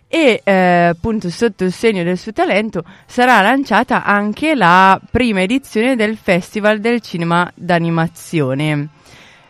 e 0.08 0.42
eh, 0.44 0.52
appunto 0.52 1.30
sotto 1.30 1.64
il 1.64 1.72
segno 1.72 2.04
del 2.04 2.18
suo 2.18 2.32
talento 2.32 2.84
sarà 3.06 3.42
lanciata 3.42 4.04
anche 4.04 4.56
la 4.56 5.00
prima 5.12 5.42
edizione 5.42 5.96
del 5.96 6.18
Festival 6.18 6.80
del 6.80 7.00
Cinema 7.02 7.52
d'Animazione 7.54 8.90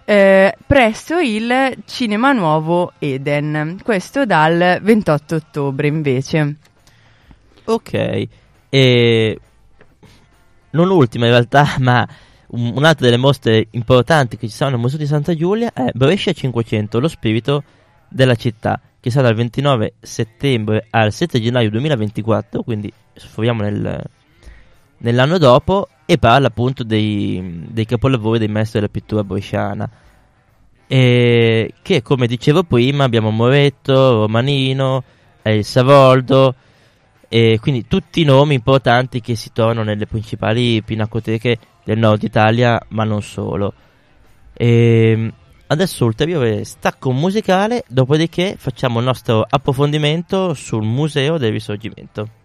eh, 0.10 0.56
presso 0.66 1.20
il 1.20 1.54
Cinema 1.86 2.32
Nuovo 2.32 2.94
Eden, 2.98 3.78
questo 3.84 4.26
dal 4.26 4.80
28 4.82 5.36
ottobre 5.36 5.86
invece. 5.86 6.56
Ok, 7.66 8.28
e 8.70 9.40
non 10.72 10.90
ultima 10.90 11.26
in 11.26 11.32
realtà, 11.32 11.76
ma 11.78 12.08
un, 12.48 12.72
un'altra 12.76 13.06
delle 13.06 13.18
mostre 13.18 13.68
importanti 13.70 14.36
che 14.36 14.48
ci 14.48 14.56
sono 14.56 14.74
al 14.74 14.80
Museo 14.80 14.98
di 14.98 15.06
Santa 15.06 15.36
Giulia 15.36 15.72
è 15.72 15.92
Brescia 15.94 16.34
500, 16.34 17.00
lo 17.00 17.08
spirito 17.08 17.64
della 18.08 18.34
città, 18.34 18.82
che 19.00 19.12
sarà 19.12 19.28
dal 19.28 19.36
29 19.36 19.94
settembre 20.00 20.88
al 20.90 21.14
7 21.14 21.40
gennaio 21.40 21.70
2024, 21.70 22.64
quindi 22.64 22.92
sforiamo 23.14 23.62
nel, 23.62 24.04
nell'anno 24.98 25.38
dopo, 25.38 25.88
e 26.10 26.18
parla 26.18 26.48
appunto 26.48 26.84
dei, 26.84 27.68
dei 27.70 27.86
capolavori 27.86 28.40
dei 28.40 28.48
maestri 28.48 28.80
della 28.80 28.92
pittura 28.92 29.24
bresciana. 29.24 29.88
E 30.88 31.74
che 31.84 32.02
come 32.02 32.26
dicevo 32.26 32.64
prima 32.64 33.04
abbiamo 33.04 33.30
Moretto, 33.30 34.22
Romanino, 34.22 35.04
eh, 35.44 35.62
Savoldo, 35.62 36.56
e 37.28 37.60
quindi 37.62 37.86
tutti 37.86 38.22
i 38.22 38.24
nomi 38.24 38.56
importanti 38.56 39.22
che 39.22 39.36
si 39.36 39.52
trovano 39.54 39.84
nelle 39.84 40.08
principali 40.08 40.82
pinacoteche 40.82 41.60
del 41.84 42.00
nord 42.00 42.24
Italia, 42.24 42.84
ma 42.88 43.04
non 43.04 43.22
solo. 43.22 43.72
E 44.54 45.32
adesso 45.68 46.06
ulteriore 46.06 46.64
stacco 46.64 47.12
musicale, 47.12 47.84
dopodiché 47.88 48.56
facciamo 48.58 48.98
il 48.98 49.06
nostro 49.06 49.46
approfondimento 49.48 50.56
sul 50.56 50.84
Museo 50.84 51.38
del 51.38 51.52
Risorgimento. 51.52 52.39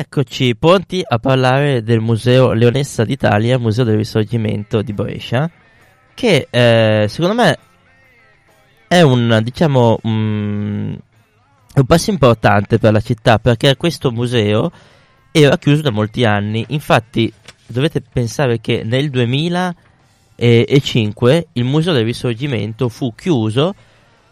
E 0.00 0.04
rieccoci 0.04 0.56
pronti 0.56 1.04
a 1.06 1.18
parlare 1.18 1.82
del 1.82 2.00
Museo 2.00 2.52
Leonessa 2.52 3.04
d'Italia, 3.04 3.58
Museo 3.58 3.84
del 3.84 3.98
Risorgimento 3.98 4.80
di 4.80 4.94
Brescia, 4.94 5.50
che 6.14 6.46
eh, 6.48 7.04
secondo 7.06 7.34
me 7.34 7.58
è 8.88 9.02
un, 9.02 9.40
diciamo, 9.42 9.98
un, 10.04 10.98
un 11.74 11.84
passo 11.84 12.08
importante 12.08 12.78
per 12.78 12.92
la 12.92 13.00
città 13.00 13.38
perché 13.38 13.76
questo 13.76 14.10
museo 14.10 14.72
era 15.32 15.58
chiuso 15.58 15.82
da 15.82 15.90
molti 15.90 16.24
anni. 16.24 16.64
Infatti, 16.68 17.30
dovete 17.66 18.00
pensare 18.00 18.58
che 18.58 18.82
nel 18.82 19.10
2005 19.10 21.48
il 21.52 21.64
Museo 21.64 21.92
del 21.92 22.06
Risorgimento 22.06 22.88
fu 22.88 23.14
chiuso 23.14 23.74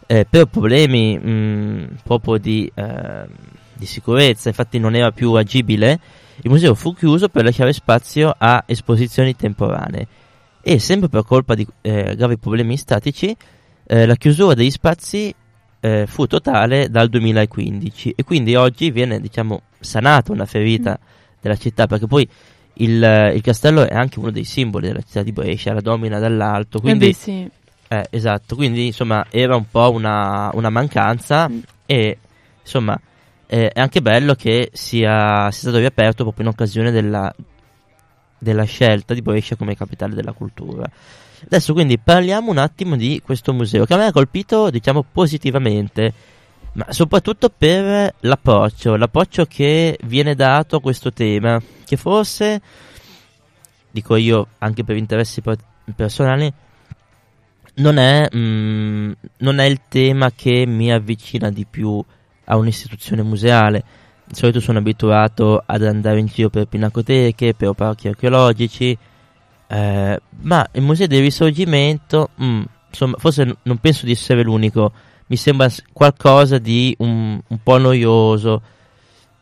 eh, 0.07 0.25
per 0.27 0.45
problemi 0.45 1.15
mh, 1.15 1.99
proprio 2.03 2.39
di. 2.39 2.71
Eh, 2.73 3.57
di 3.79 3.85
sicurezza, 3.85 4.49
infatti 4.49 4.77
non 4.77 4.95
era 4.95 5.11
più 5.11 5.33
agibile, 5.33 5.99
il 6.41 6.49
museo 6.49 6.75
fu 6.75 6.93
chiuso 6.93 7.29
per 7.29 7.43
lasciare 7.43 7.73
spazio 7.73 8.33
a 8.37 8.63
esposizioni 8.65 9.35
temporanee 9.35 10.07
e 10.61 10.79
sempre 10.79 11.09
per 11.09 11.23
colpa 11.23 11.55
di 11.55 11.65
eh, 11.81 12.15
gravi 12.15 12.37
problemi 12.37 12.77
statici 12.77 13.35
eh, 13.85 14.05
la 14.05 14.15
chiusura 14.15 14.53
degli 14.53 14.69
spazi 14.69 15.33
eh, 15.79 16.05
fu 16.05 16.27
totale 16.27 16.89
dal 16.89 17.09
2015 17.09 18.13
e 18.15 18.23
quindi 18.23 18.55
oggi 18.55 18.91
viene 18.91 19.19
diciamo 19.19 19.61
sanata 19.79 20.31
una 20.31 20.45
ferita 20.45 20.99
mm. 20.99 21.05
della 21.41 21.55
città 21.55 21.87
perché 21.87 22.05
poi 22.05 22.27
il, 22.73 23.31
il, 23.33 23.41
castello 23.41 23.87
è 23.87 23.95
anche 23.95 24.19
uno 24.19 24.31
dei 24.31 24.43
simboli 24.43 24.87
della 24.87 25.01
città 25.01 25.23
di 25.23 25.31
Brescia, 25.31 25.73
la 25.73 25.81
domina 25.81 26.19
dall'alto, 26.19 26.77
eh 26.77 26.81
quindi, 26.81 27.07
beh, 27.07 27.13
sì. 27.13 27.49
eh, 27.87 28.07
esatto, 28.09 28.55
quindi 28.55 28.85
insomma 28.85 29.25
era 29.29 29.55
un 29.55 29.65
po' 29.69 29.91
una, 29.91 30.49
una 30.53 30.69
mancanza 30.69 31.49
mm. 31.49 31.59
e 31.85 32.17
insomma 32.61 32.99
eh, 33.51 33.69
è 33.69 33.79
anche 33.79 33.99
bello 34.03 34.35
che 34.35 34.69
sia, 34.73 35.49
sia, 35.49 35.61
stato 35.61 35.79
riaperto 35.79 36.21
proprio 36.21 36.45
in 36.45 36.51
occasione 36.51 36.91
della, 36.91 37.33
della 38.37 38.63
scelta 38.63 39.15
di 39.15 39.23
Brescia 39.23 39.55
come 39.55 39.75
capitale 39.75 40.13
della 40.13 40.33
cultura. 40.33 40.87
Adesso 41.45 41.73
quindi 41.73 41.97
parliamo 41.97 42.51
un 42.51 42.59
attimo 42.59 42.95
di 42.95 43.21
questo 43.23 43.51
museo 43.51 43.85
che 43.85 43.93
a 43.95 43.97
me 43.97 44.05
ha 44.05 44.11
colpito 44.11 44.69
diciamo 44.69 45.03
positivamente, 45.11 46.13
ma 46.73 46.85
soprattutto 46.89 47.49
per 47.49 48.13
l'approccio, 48.19 48.95
l'approccio 48.95 49.45
che 49.45 49.97
viene 50.03 50.35
dato 50.35 50.75
a 50.75 50.81
questo 50.81 51.11
tema, 51.11 51.59
che 51.85 51.97
forse, 51.97 52.61
dico 53.89 54.15
io 54.15 54.47
anche 54.59 54.83
per 54.83 54.95
interessi 54.95 55.41
personali, 55.95 56.53
non 57.75 57.97
è, 57.97 58.29
mm, 58.35 59.11
non 59.37 59.57
è 59.57 59.65
il 59.65 59.81
tema 59.87 60.31
che 60.35 60.67
mi 60.67 60.91
avvicina 60.91 61.49
di 61.49 61.65
più 61.67 62.03
a 62.49 62.55
un'istituzione 62.57 63.21
museale. 63.23 63.83
di 64.29 64.35
solito 64.35 64.59
sono 64.59 64.77
abituato 64.77 65.63
ad 65.65 65.83
andare 65.83 66.19
in 66.19 66.27
giro 66.27 66.49
per 66.49 66.65
pinacoteche, 66.65 67.55
per 67.55 67.71
parchi 67.73 68.09
archeologici, 68.09 68.95
eh, 69.67 70.19
ma 70.41 70.67
il 70.73 70.81
Museo 70.83 71.07
del 71.07 71.21
Risorgimento, 71.21 72.29
mm, 72.41 72.61
insomma, 72.89 73.15
forse 73.17 73.43
n- 73.45 73.55
non 73.63 73.77
penso 73.77 74.05
di 74.05 74.11
essere 74.11 74.43
l'unico, 74.43 74.91
mi 75.27 75.35
sembra 75.35 75.67
qualcosa 75.93 76.59
di 76.59 76.95
un, 76.99 77.39
un 77.47 77.57
po' 77.63 77.77
noioso. 77.79 78.61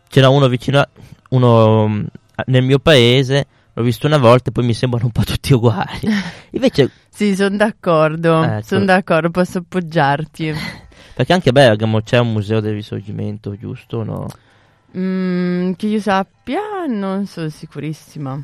C'era 0.10 0.30
uno 0.30 0.48
vicino, 0.48 0.80
a, 0.80 0.88
uno 1.30 1.88
mm, 1.88 2.06
nel 2.46 2.64
mio 2.64 2.80
paese, 2.80 3.46
l'ho 3.74 3.84
visto 3.84 4.08
una 4.08 4.18
volta 4.18 4.50
e 4.50 4.52
poi 4.54 4.66
mi 4.66 4.74
sembrano 4.74 5.06
un 5.06 5.12
po' 5.12 5.24
tutti 5.24 5.54
uguali. 5.54 6.00
Invece, 6.52 6.92
Sì, 7.10 7.36
sono 7.36 7.58
d'accordo, 7.58 8.42
Ecco. 8.44 8.66
sono 8.66 8.86
d'accordo, 8.86 9.32
posso 9.32 9.58
appoggiarti. 9.58 10.54
perché 11.18 11.34
anche 11.34 11.50
a 11.50 11.52
Bergamo 11.52 12.02
c'è 12.02 12.20
un 12.20 12.32
museo 12.32 12.60
del 12.60 12.74
risorgimento, 12.76 13.58
giusto? 13.58 13.98
o 13.98 14.04
No? 14.04 14.28
Mm, 14.96 15.72
che 15.72 15.88
io 15.88 16.00
sappia, 16.00 16.86
non 16.88 17.26
sono 17.26 17.50
sicurissima. 17.50 18.40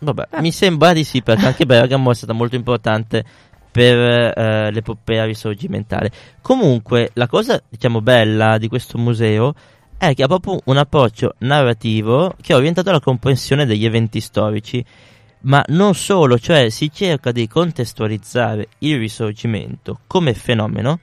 Vabbè, 0.00 0.26
Ah. 0.32 0.42
mi 0.42 0.52
sembra 0.52 0.92
di 0.92 1.02
sì, 1.02 1.22
perché 1.22 1.46
anche 1.46 1.64
Bergamo 1.64 2.10
è 2.10 2.14
stata 2.14 2.34
molto 2.34 2.56
importante 2.56 3.24
per 3.72 3.96
eh, 3.96 4.70
l'epopea 4.70 5.24
risorgimentale. 5.24 6.10
Comunque, 6.42 7.08
la 7.14 7.26
cosa, 7.26 7.58
diciamo, 7.66 8.02
bella 8.02 8.58
di 8.58 8.68
questo 8.68 8.98
museo 8.98 9.54
è 9.96 10.12
che 10.12 10.22
ha 10.22 10.26
proprio 10.26 10.60
un 10.64 10.76
approccio 10.76 11.36
narrativo 11.38 12.34
che 12.42 12.52
è 12.52 12.56
orientato 12.56 12.90
alla 12.90 13.00
comprensione 13.00 13.64
degli 13.64 13.86
eventi 13.86 14.20
storici, 14.20 14.84
ma 15.44 15.64
non 15.68 15.94
solo, 15.94 16.38
cioè 16.38 16.68
si 16.68 16.92
cerca 16.92 17.32
di 17.32 17.48
contestualizzare 17.48 18.68
il 18.80 18.98
risorgimento 18.98 20.00
come 20.06 20.34
fenomeno 20.34 21.00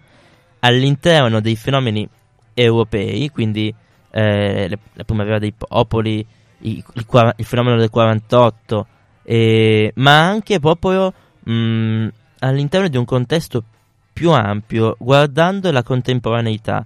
all'interno 0.65 1.39
dei 1.41 1.55
fenomeni 1.55 2.07
europei, 2.53 3.29
quindi 3.29 3.73
eh, 4.11 4.67
le- 4.67 4.79
la 4.93 5.03
primavera 5.03 5.39
dei 5.39 5.53
popoli, 5.53 6.25
il, 6.59 6.83
qua- 7.05 7.33
il 7.37 7.45
fenomeno 7.45 7.77
del 7.77 7.89
48, 7.89 8.87
eh, 9.23 9.91
ma 9.95 10.27
anche 10.27 10.59
proprio 10.59 11.13
mh, 11.43 12.07
all'interno 12.39 12.87
di 12.87 12.97
un 12.97 13.05
contesto 13.05 13.63
più 14.11 14.31
ampio, 14.31 14.95
guardando 14.99 15.71
la 15.71 15.83
contemporaneità. 15.83 16.85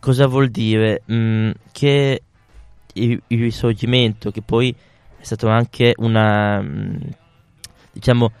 Cosa 0.00 0.26
vuol 0.26 0.48
dire? 0.48 1.02
Mh, 1.04 1.50
che 1.70 2.22
il, 2.94 3.22
il 3.28 3.38
risorgimento, 3.38 4.30
che 4.30 4.42
poi 4.42 4.74
è 5.16 5.22
stato 5.22 5.48
anche 5.48 5.92
una, 5.98 6.60
mh, 6.60 6.98
diciamo, 7.92 8.32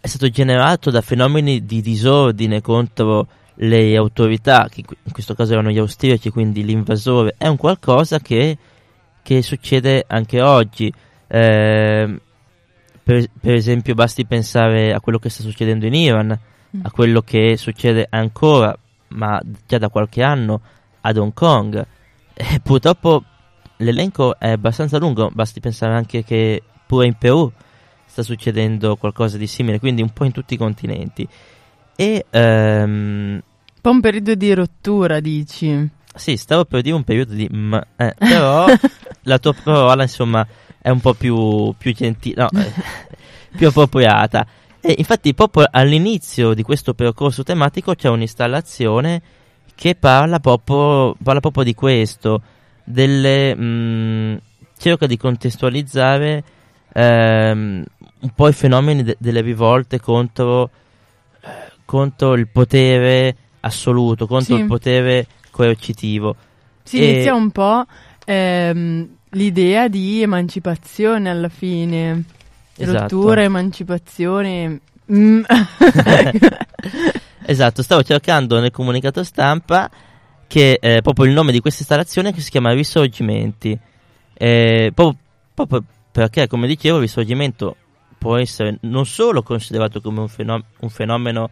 è 0.00 0.06
stato 0.08 0.28
generato 0.30 0.90
da 0.90 1.00
fenomeni 1.00 1.64
di 1.64 1.80
disordine 1.80 2.60
contro 2.60 3.28
le 3.56 3.96
autorità, 3.96 4.68
che 4.70 4.80
in 4.80 4.86
que- 4.86 4.96
in 5.02 5.12
questo 5.12 5.34
caso 5.34 5.52
erano 5.52 5.70
gli 5.70 5.78
austriaci, 5.78 6.30
quindi 6.30 6.64
l'invasore, 6.64 7.34
è 7.36 7.46
un 7.46 7.56
qualcosa 7.56 8.18
che, 8.18 8.56
che 9.22 9.42
succede 9.42 10.04
anche 10.06 10.40
oggi. 10.40 10.92
Ehm, 11.28 12.20
per, 13.02 13.26
per 13.40 13.54
esempio, 13.54 13.94
basti 13.94 14.24
pensare 14.24 14.92
a 14.92 15.00
quello 15.00 15.18
che 15.18 15.28
sta 15.28 15.42
succedendo 15.42 15.86
in 15.86 15.94
Iran, 15.94 16.30
a 16.82 16.90
quello 16.90 17.20
che 17.20 17.56
succede 17.56 18.06
ancora, 18.08 18.76
ma 19.08 19.40
già 19.66 19.78
da 19.78 19.88
qualche 19.88 20.22
anno, 20.22 20.60
ad 21.00 21.16
Hong 21.16 21.32
Kong. 21.34 21.84
E 22.34 22.60
purtroppo 22.62 23.24
l'elenco 23.78 24.38
è 24.38 24.50
abbastanza 24.50 24.98
lungo, 24.98 25.30
basti 25.32 25.60
pensare 25.60 25.94
anche 25.94 26.24
che 26.24 26.62
pure 26.86 27.06
in 27.06 27.14
Perù 27.14 27.50
sta 28.06 28.22
succedendo 28.22 28.96
qualcosa 28.96 29.36
di 29.36 29.46
simile, 29.46 29.78
quindi 29.78 30.02
un 30.02 30.10
po' 30.10 30.24
in 30.24 30.32
tutti 30.32 30.54
i 30.54 30.58
continenti. 30.58 31.26
E 31.96 32.24
ehm, 32.30 33.32
Un 33.34 33.42
po' 33.80 33.90
un 33.90 34.00
periodo 34.00 34.34
di 34.34 34.52
rottura, 34.54 35.20
dici. 35.20 35.88
sì, 36.14 36.36
stavo 36.36 36.64
per 36.64 36.82
dire 36.82 36.94
un 36.94 37.04
periodo 37.04 37.34
di 37.34 37.48
m, 37.50 37.74
eh, 37.96 38.14
però 38.18 38.66
la 39.22 39.38
tua 39.38 39.52
parola 39.54 40.02
insomma 40.02 40.46
è 40.80 40.88
un 40.90 41.00
po' 41.00 41.14
più, 41.14 41.72
più 41.78 41.92
gentile, 41.94 42.42
no, 42.50 42.60
eh, 42.60 42.72
più 43.56 43.68
appropriata. 43.68 44.46
E 44.80 44.94
infatti 44.98 45.32
proprio 45.34 45.66
all'inizio 45.70 46.54
di 46.54 46.62
questo 46.62 46.92
percorso 46.94 47.44
tematico 47.44 47.94
c'è 47.94 48.08
un'installazione 48.08 49.22
che 49.76 49.94
parla 49.94 50.40
proprio, 50.40 51.14
parla 51.22 51.40
proprio 51.40 51.62
di 51.64 51.74
questo, 51.74 52.42
delle, 52.84 53.54
mh, 53.54 54.40
cerca 54.76 55.06
di 55.06 55.16
contestualizzare 55.16 56.42
ehm, 56.92 57.84
un 58.20 58.30
po' 58.34 58.48
i 58.48 58.52
fenomeni 58.52 59.02
de- 59.04 59.16
delle 59.20 59.40
rivolte 59.40 60.00
contro, 60.00 60.70
contro 61.92 62.32
il 62.36 62.48
potere 62.48 63.36
assoluto, 63.60 64.26
contro 64.26 64.54
Sì. 64.54 64.62
il 64.62 64.66
potere 64.66 65.26
coercitivo. 65.50 66.34
Si 66.82 66.98
E- 66.98 67.10
inizia 67.12 67.34
un 67.34 67.50
po' 67.50 67.84
ehm, 68.24 69.08
l'idea 69.32 69.88
di 69.88 70.22
emancipazione 70.22 71.28
alla 71.28 71.50
fine. 71.50 72.24
Esatto. 72.78 73.14
Rottura, 73.16 73.42
emancipazione. 73.42 74.80
mm. 75.12 75.42
Esatto, 77.44 77.82
stavo 77.82 78.02
cercando 78.02 78.58
nel 78.58 78.70
comunicato 78.70 79.22
stampa 79.22 79.90
che 80.46 80.78
eh, 80.80 81.00
proprio 81.02 81.26
il 81.26 81.32
nome 81.32 81.52
di 81.52 81.60
questa 81.60 81.80
installazione 81.80 82.32
che 82.32 82.40
si 82.40 82.48
chiama 82.50 82.72
Risorgimenti. 82.72 83.78
Eh, 84.32 84.92
proprio, 84.94 85.18
proprio 85.52 85.84
perché, 86.10 86.46
come 86.46 86.66
dicevo, 86.66 86.96
il 86.96 87.02
risorgimento 87.02 87.76
può 88.16 88.36
essere 88.36 88.78
non 88.82 89.04
solo 89.04 89.42
considerato 89.42 90.00
come 90.00 90.20
un, 90.20 90.28
fenom- 90.28 90.64
un 90.80 90.88
fenomeno 90.88 91.50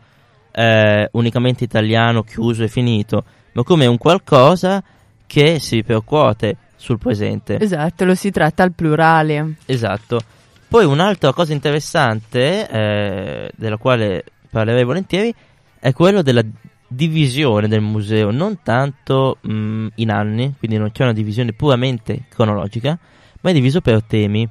eh, 0.52 1.08
unicamente 1.12 1.64
italiano, 1.64 2.22
chiuso 2.22 2.62
e 2.62 2.68
finito, 2.68 3.24
ma 3.52 3.62
come 3.62 3.86
un 3.86 3.98
qualcosa 3.98 4.82
che 5.26 5.58
si 5.58 5.76
ripercuote 5.76 6.56
sul 6.76 6.98
presente. 6.98 7.60
esatto, 7.60 8.04
lo 8.04 8.14
si 8.14 8.30
tratta 8.30 8.62
al 8.62 8.72
plurale. 8.72 9.54
Esatto. 9.66 10.20
Poi 10.66 10.84
un'altra 10.84 11.32
cosa 11.32 11.52
interessante, 11.52 12.68
eh, 12.68 13.50
della 13.56 13.76
quale 13.76 14.24
parlerei 14.50 14.84
volentieri, 14.84 15.34
è 15.78 15.92
quello 15.92 16.22
della 16.22 16.44
divisione 16.86 17.68
del 17.68 17.80
museo, 17.80 18.30
non 18.30 18.60
tanto 18.62 19.38
mh, 19.40 19.86
in 19.96 20.10
anni, 20.10 20.54
quindi 20.58 20.76
non 20.76 20.90
c'è 20.90 21.04
una 21.04 21.12
divisione 21.12 21.52
puramente 21.52 22.24
cronologica, 22.28 22.98
ma 23.40 23.50
è 23.50 23.52
diviso 23.52 23.80
per 23.80 24.02
temi. 24.02 24.48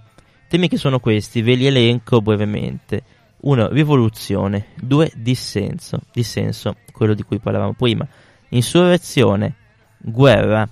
Temi 0.47 0.67
che 0.67 0.77
sono 0.77 0.99
questi, 0.99 1.41
ve 1.41 1.55
li 1.55 1.67
elenco 1.67 2.21
brevemente. 2.21 3.03
1. 3.41 3.69
Rivoluzione. 3.69 4.67
2. 4.81 5.11
Dissenso. 5.15 6.01
Dissenso, 6.11 6.75
quello 6.91 7.13
di 7.13 7.23
cui 7.23 7.39
parlavamo 7.39 7.73
prima. 7.73 8.07
Insurrezione. 8.49 9.55
Guerra. 9.97 10.67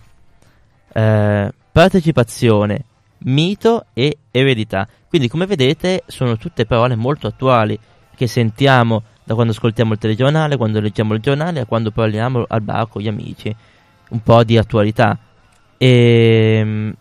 eh, 0.93 1.53
partecipazione. 1.71 2.85
Mito 3.19 3.85
e 3.93 4.17
eredità. 4.31 4.87
Quindi, 5.07 5.27
come 5.27 5.45
vedete, 5.45 6.03
sono 6.07 6.37
tutte 6.37 6.65
parole 6.65 6.95
molto 6.95 7.27
attuali 7.27 7.77
che 8.15 8.27
sentiamo 8.27 9.03
da 9.23 9.33
quando 9.33 9.51
ascoltiamo 9.51 9.93
il 9.93 9.99
telegiornale, 9.99 10.57
quando 10.57 10.79
leggiamo 10.79 11.13
il 11.13 11.19
giornale, 11.19 11.59
a 11.59 11.65
quando 11.65 11.91
parliamo 11.91 12.45
al 12.47 12.61
bar 12.61 12.87
con 12.87 13.01
gli 13.01 13.07
amici. 13.07 13.53
Un 14.09 14.21
po' 14.21 14.43
di 14.43 14.57
attualità. 14.57 15.17
E 15.77 16.93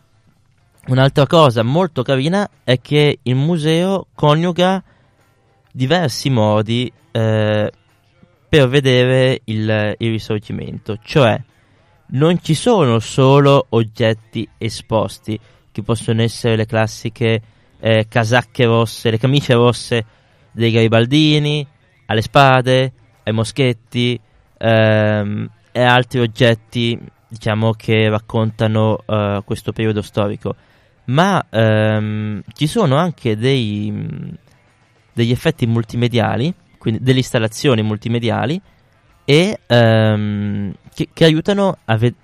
un'altra 0.89 1.27
cosa 1.27 1.63
molto 1.63 2.03
carina 2.03 2.49
è 2.65 2.81
che 2.81 3.19
il 3.23 3.35
museo 3.35 4.07
coniuga 4.15 4.83
diversi 5.77 6.31
modi 6.31 6.91
eh, 7.13 7.71
per 8.49 8.69
vedere 8.69 9.43
il, 9.45 9.95
il 9.99 10.11
risorgimento, 10.11 10.99
cioè 11.05 11.39
non 12.09 12.41
ci 12.41 12.55
sono 12.55 12.99
solo 12.99 13.67
oggetti 13.69 14.49
esposti, 14.57 15.39
che 15.71 15.83
possono 15.83 16.23
essere 16.23 16.57
le 16.57 16.65
classiche 16.65 17.43
eh, 17.79 18.07
casacche 18.09 18.65
rosse, 18.65 19.11
le 19.11 19.19
camicie 19.19 19.53
rosse 19.53 20.05
dei 20.51 20.71
garibaldini, 20.71 21.67
alle 22.07 22.23
spade, 22.23 22.93
ai 23.25 23.33
moschetti 23.35 24.19
ehm, 24.57 25.51
e 25.73 25.83
altri 25.83 26.21
oggetti, 26.21 26.99
diciamo, 27.29 27.73
che 27.73 28.09
raccontano 28.09 28.99
eh, 29.05 29.43
questo 29.45 29.73
periodo 29.73 30.01
storico. 30.01 30.55
Ma 31.07 31.45
ehm, 31.51 32.43
ci 32.55 32.67
sono 32.67 32.97
anche 32.97 33.37
dei, 33.37 33.93
degli 35.17 35.31
effetti 35.31 35.67
multimediali, 35.67 36.53
quindi 36.77 37.03
delle 37.03 37.21
installazioni 37.21 37.81
multimediali, 37.81 38.61
e 39.25 39.59
ehm, 39.67 40.75
che, 40.95 41.09
che 41.11 41.25
aiutano 41.25 41.79
a, 41.87 41.97
ve- 41.97 42.15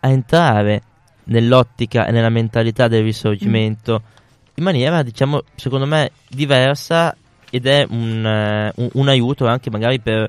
a 0.00 0.08
entrare 0.08 0.82
nell'ottica 1.26 2.06
e 2.06 2.10
nella 2.10 2.30
mentalità 2.30 2.88
del 2.88 3.04
risorgimento 3.04 4.02
in 4.56 4.64
maniera, 4.64 5.04
diciamo, 5.04 5.42
secondo 5.54 5.86
me 5.86 6.10
diversa 6.28 7.16
ed 7.48 7.66
è 7.66 7.86
un, 7.88 8.26
eh, 8.26 8.72
un- 8.74 8.90
un 8.94 9.08
aiuto 9.08 9.46
anche 9.46 9.70
magari 9.70 10.00
per, 10.00 10.28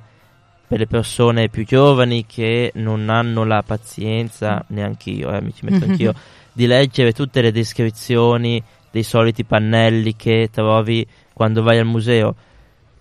per 0.67 0.77
le 0.77 0.85
persone 0.85 1.49
più 1.49 1.65
giovani 1.65 2.27
che 2.27 2.73
non 2.75 3.09
hanno 3.09 3.43
la 3.43 3.63
pazienza, 3.63 4.63
neanche 4.67 5.09
io, 5.09 5.31
eh, 5.31 5.41
mi 5.41 5.51
ci 5.51 5.65
metto 5.65 5.85
anch'io, 5.85 6.13
di 6.53 6.67
leggere 6.67 7.11
tutte 7.11 7.41
le 7.41 7.51
descrizioni 7.51 8.63
dei 8.91 9.03
soliti 9.03 9.43
pannelli 9.43 10.15
che 10.15 10.49
trovi 10.51 11.05
quando 11.35 11.61
vai 11.61 11.77
al 11.77 11.85
museo. 11.85 12.33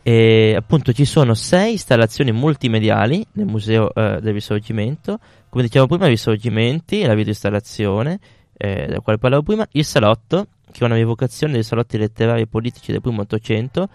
E 0.03 0.55
appunto 0.55 0.93
ci 0.93 1.05
sono 1.05 1.33
sei 1.35 1.73
installazioni 1.73 2.33
multimediali 2.33 3.25
nel 3.33 3.47
Museo 3.47 3.95
eh, 3.95 4.19
del 4.21 4.35
Risorgimento, 4.35 5.19
come 5.49 5.63
dicevamo 5.63 5.89
prima, 5.89 6.07
i 6.07 6.11
risorgimenti, 6.11 7.05
la 7.05 7.15
videoinstallazione, 7.15 8.19
eh, 8.57 8.87
della 8.87 9.01
quale 9.01 9.19
parlavo 9.19 9.43
prima, 9.43 9.67
il 9.71 9.85
salotto, 9.85 10.49
che 10.71 10.81
è 10.81 10.85
una 10.85 10.97
rievocazione 10.97 11.55
dei 11.55 11.63
salotti 11.63 11.97
letterari 11.97 12.43
e 12.43 12.47
politici 12.47 12.93
del 12.93 13.01
primo 13.01 13.23
Ottocento, 13.23 13.89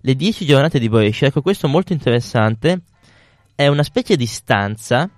le 0.00 0.16
dieci 0.16 0.44
giornate 0.44 0.80
di 0.80 0.88
Brescia. 0.88 1.26
Ecco, 1.26 1.42
questo 1.42 1.66
è 1.66 1.70
molto 1.70 1.92
interessante, 1.92 2.80
è 3.54 3.68
una 3.68 3.84
specie 3.84 4.16
di 4.16 4.26
stanza 4.26 5.08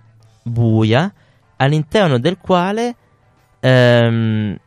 buia 0.43 1.11
all'interno 1.57 2.19
del 2.19 2.37
quale 2.37 2.97
ehm, 3.61 4.59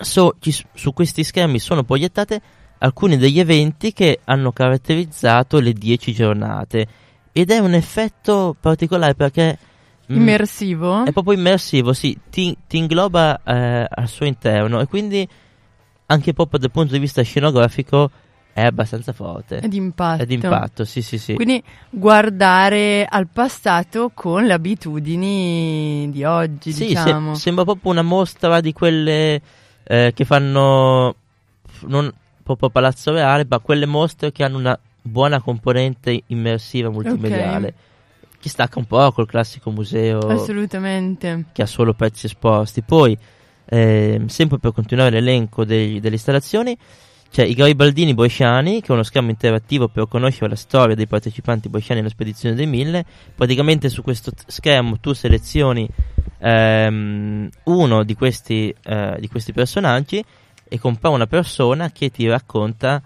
so, 0.00 0.36
ci, 0.38 0.54
su 0.72 0.92
questi 0.94 1.24
schermi 1.24 1.58
sono 1.58 1.82
proiettate 1.82 2.40
alcuni 2.84 3.16
degli 3.16 3.40
eventi 3.40 3.92
che 3.92 4.20
hanno 4.24 4.52
caratterizzato 4.52 5.58
le 5.58 5.72
dieci 5.72 6.12
giornate 6.12 6.86
ed 7.32 7.50
è 7.50 7.58
un 7.58 7.72
effetto 7.72 8.54
particolare 8.60 9.14
perché 9.14 9.58
mm, 10.12 10.16
immersivo 10.16 11.04
è 11.04 11.12
proprio 11.12 11.34
immersivo 11.34 11.94
sì 11.94 12.16
ti, 12.30 12.56
ti 12.68 12.76
ingloba 12.76 13.40
eh, 13.42 13.86
al 13.88 14.08
suo 14.08 14.26
interno 14.26 14.80
e 14.80 14.86
quindi 14.86 15.26
anche 16.06 16.32
proprio 16.34 16.58
dal 16.58 16.70
punto 16.70 16.92
di 16.92 16.98
vista 16.98 17.22
scenografico 17.22 18.10
è 18.52 18.62
abbastanza 18.62 19.12
forte. 19.12 19.56
È 19.56 19.66
d'impatto. 19.66 20.22
È 20.22 20.26
d'impatto, 20.26 20.84
sì, 20.84 21.02
sì, 21.02 21.18
sì. 21.18 21.34
Quindi 21.34 21.60
guardare 21.90 23.04
al 23.04 23.26
passato 23.26 24.12
con 24.14 24.44
le 24.44 24.52
abitudini 24.52 26.08
di 26.12 26.22
oggi, 26.22 26.70
sì, 26.70 26.86
diciamo. 26.86 27.34
Se, 27.34 27.40
sembra 27.40 27.64
proprio 27.64 27.90
una 27.90 28.02
mostra 28.02 28.60
di 28.60 28.72
quelle 28.72 29.42
eh, 29.82 30.12
che 30.14 30.24
fanno 30.24 31.16
non 31.86 32.12
proprio 32.44 32.70
Palazzo 32.70 33.12
Reale, 33.12 33.44
ma 33.48 33.58
quelle 33.58 33.86
mostre 33.86 34.30
che 34.30 34.44
hanno 34.44 34.58
una 34.58 34.78
buona 35.02 35.40
componente 35.40 36.22
immersiva 36.26 36.90
multimediale. 36.90 37.66
Okay. 37.66 37.80
Che 38.38 38.48
stacca 38.48 38.78
un 38.78 38.84
po' 38.84 39.10
col 39.10 39.26
classico 39.26 39.70
museo. 39.70 40.18
Assolutamente. 40.18 41.46
Che 41.50 41.62
ha 41.62 41.66
solo 41.66 41.94
pezzi 41.94 42.26
esposti. 42.26 42.82
Poi, 42.82 43.16
eh, 43.64 44.22
sempre 44.26 44.58
per 44.58 44.72
continuare 44.72 45.10
l'elenco 45.10 45.64
dei, 45.64 45.98
delle 45.98 46.14
installazioni, 46.16 46.76
c'è 47.34 47.42
i 47.42 47.54
Garibaldini 47.54 48.14
Bresciani, 48.14 48.80
che 48.80 48.88
è 48.88 48.92
uno 48.92 49.02
schermo 49.02 49.30
interattivo 49.30 49.88
per 49.88 50.06
conoscere 50.06 50.50
la 50.50 50.56
storia 50.56 50.94
dei 50.94 51.08
partecipanti 51.08 51.68
bresciani 51.68 52.00
alla 52.00 52.08
spedizione 52.08 52.54
dei 52.54 52.66
Mille. 52.66 53.04
Praticamente 53.34 53.88
su 53.88 54.02
questo 54.02 54.30
t- 54.30 54.44
schermo 54.46 55.00
tu 55.00 55.14
selezioni 55.14 55.88
ehm, 56.38 57.48
uno 57.64 58.04
di 58.04 58.14
questi, 58.14 58.72
eh, 58.84 59.16
di 59.18 59.28
questi, 59.28 59.52
personaggi 59.52 60.24
e 60.68 60.78
compare 60.78 61.14
una 61.14 61.26
persona 61.26 61.90
che 61.90 62.10
ti 62.10 62.28
racconta 62.28 63.02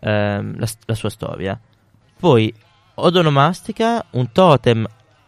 ehm, 0.00 0.58
la, 0.58 0.68
la, 0.86 0.94
sua 0.94 1.10
storia. 1.10 1.58
Poi 2.18 2.52
odonomastica, 2.94 4.04
un 4.10 4.30
totem, 4.32 4.86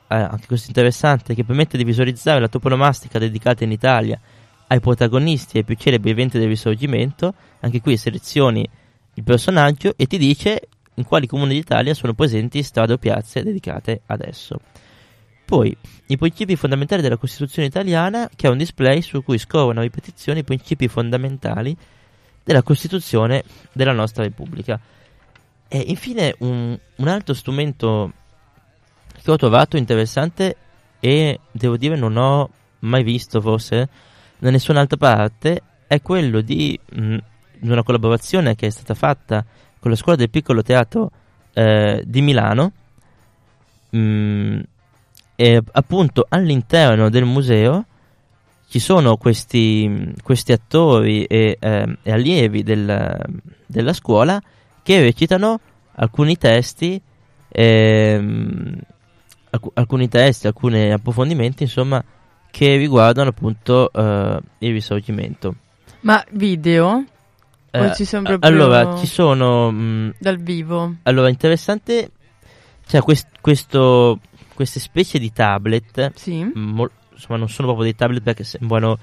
eh, 0.09 0.15
anche 0.15 0.47
questo 0.47 0.69
interessante, 0.69 1.35
che 1.35 1.45
permette 1.45 1.77
di 1.77 1.85
visualizzare 1.85 2.41
la 2.41 2.49
toponomastica 2.49 3.19
dedicata 3.19 3.65
in 3.65 3.73
Italia 3.73 4.21
ai 4.67 4.81
protagonisti 4.81 5.57
e 5.57 5.61
ai 5.61 5.65
più 5.65 5.75
celebri 5.77 6.11
eventi 6.11 6.39
del 6.39 6.49
risorgimento, 6.49 7.35
anche 7.61 7.81
qui 7.81 7.97
selezioni 7.97 8.69
il 9.15 9.25
personaggio 9.25 9.95
e 9.97 10.07
ti 10.07 10.19
dice 10.19 10.69
in 10.95 11.05
quali 11.05 11.27
comuni 11.27 11.55
d'Italia 11.55 11.95
sono 11.95 12.15
presenti 12.15 12.63
strade 12.63 12.93
o 12.93 12.99
piazze 12.99 13.43
dedicate 13.43 14.03
ad 14.07 14.23
esso. 14.23 14.61
Poi, 15.51 15.77
i 16.07 16.17
principi 16.17 16.55
fondamentali 16.55 17.03
della 17.03 17.17
Costituzione 17.17 17.67
italiana, 17.67 18.31
che 18.37 18.47
è 18.47 18.51
un 18.51 18.57
display 18.57 19.03
su 19.03 19.25
cui 19.25 19.37
scorrono 19.37 19.81
a 19.81 19.83
ripetizione 19.83 20.39
i 20.39 20.45
principi 20.45 20.87
fondamentali 20.87 21.77
della 22.45 22.63
Costituzione 22.63 23.43
della 23.73 23.91
nostra 23.91 24.23
Repubblica. 24.23 24.79
E 25.67 25.79
infine 25.89 26.37
un, 26.39 26.79
un 26.95 27.09
altro 27.09 27.35
strumento 27.35 28.13
che 29.21 29.29
ho 29.29 29.35
trovato 29.35 29.77
interessante 29.77 30.57
e 31.01 31.41
devo 31.51 31.77
dire 31.77 31.97
non 31.97 32.17
ho 32.17 32.49
mai 32.81 33.03
visto 33.03 33.41
forse 33.41 33.89
da 34.39 34.51
nessun'altra 34.51 34.99
parte 34.99 35.63
è 35.89 36.01
quello 36.01 36.43
di, 36.43 36.79
mh, 36.93 37.03
mm, 37.03 37.19
una 37.63 37.83
collaborazione 37.83 38.55
che 38.55 38.69
è 38.69 38.71
stata 38.71 38.95
fatta 38.95 39.45
con 39.81 39.91
la 39.91 39.97
scuola 39.97 40.17
del 40.17 40.31
piccolo 40.31 40.63
teatro 40.63 41.11
eh, 41.53 42.05
di 42.07 42.23
Milano 42.23 42.73
mh, 43.91 44.61
mm, 45.41 45.45
e 45.45 45.63
appunto 45.73 46.27
all'interno 46.29 47.09
del 47.09 47.25
museo 47.25 47.85
ci 48.69 48.79
sono 48.79 49.17
questi, 49.17 50.15
questi 50.23 50.53
attori 50.53 51.25
e, 51.25 51.57
eh, 51.59 51.99
e 52.03 52.13
allievi 52.13 52.63
del, 52.63 53.19
della 53.67 53.93
scuola 53.93 54.41
che 54.83 55.01
recitano 55.01 55.61
alcuni 55.97 56.37
testi 56.37 57.01
ehm, 57.49 58.79
alc- 59.51 59.71
alcuni 59.75 60.09
testi, 60.09 60.47
alcuni 60.47 60.93
approfondimenti 60.93 61.65
insomma 61.65 62.03
che 62.51 62.77
riguardano 62.77 63.31
appunto 63.31 63.91
uh, 63.93 64.39
il 64.59 64.73
risorgimento. 64.73 65.55
Ma 66.01 66.25
video? 66.31 67.05
Eh, 67.71 67.95
ci 67.95 68.09
allora, 68.41 68.97
ci 68.97 69.07
sono... 69.07 69.71
Mh, 69.71 69.77
mm, 69.77 70.11
dal 70.19 70.39
vivo. 70.39 70.97
Allora, 71.05 71.29
interessante... 71.29 72.11
Cioè, 72.87 73.03
quest, 73.03 73.29
questo, 73.41 74.19
queste 74.61 74.81
specie 74.81 75.19
di 75.19 75.33
tablet... 75.33 76.13
Sì. 76.15 76.51
Mo, 76.55 76.91
insomma, 77.13 77.39
non 77.39 77.49
sono 77.49 77.69
proprio 77.69 77.87
dei 77.87 77.95
tablet 77.95 78.23
perché 78.23 78.45
sembrano 78.45 78.99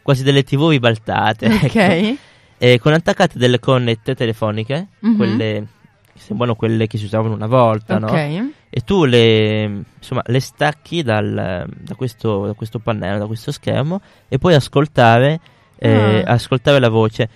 quasi 0.00 0.22
delle 0.22 0.44
tv 0.44 0.68
ribaltate. 0.68 1.46
Ok. 1.46 1.74
Ecco, 1.74 2.18
eh, 2.56 2.78
con 2.78 2.92
attaccate 2.92 3.38
delle 3.38 3.58
connette 3.58 4.14
telefoniche, 4.14 4.88
mm-hmm. 5.04 5.16
quelle 5.16 5.66
sembrano 6.14 6.54
quelle 6.56 6.86
che 6.86 6.98
si 6.98 7.04
usavano 7.04 7.34
una 7.34 7.46
volta, 7.46 7.96
okay. 7.96 8.38
no? 8.38 8.50
E 8.70 8.80
tu 8.80 9.04
le, 9.04 9.84
insomma, 9.96 10.22
le 10.26 10.40
stacchi 10.40 11.02
dal, 11.02 11.66
da, 11.68 11.94
questo, 11.94 12.46
da, 12.46 12.52
questo, 12.54 12.78
pannello, 12.80 13.18
da 13.18 13.26
questo 13.26 13.52
schermo 13.52 14.00
e 14.28 14.38
puoi 14.38 14.54
ascoltare, 14.54 15.40
eh, 15.76 16.22
ah. 16.26 16.32
ascoltare 16.32 16.80
la 16.80 16.88
voce. 16.88 17.28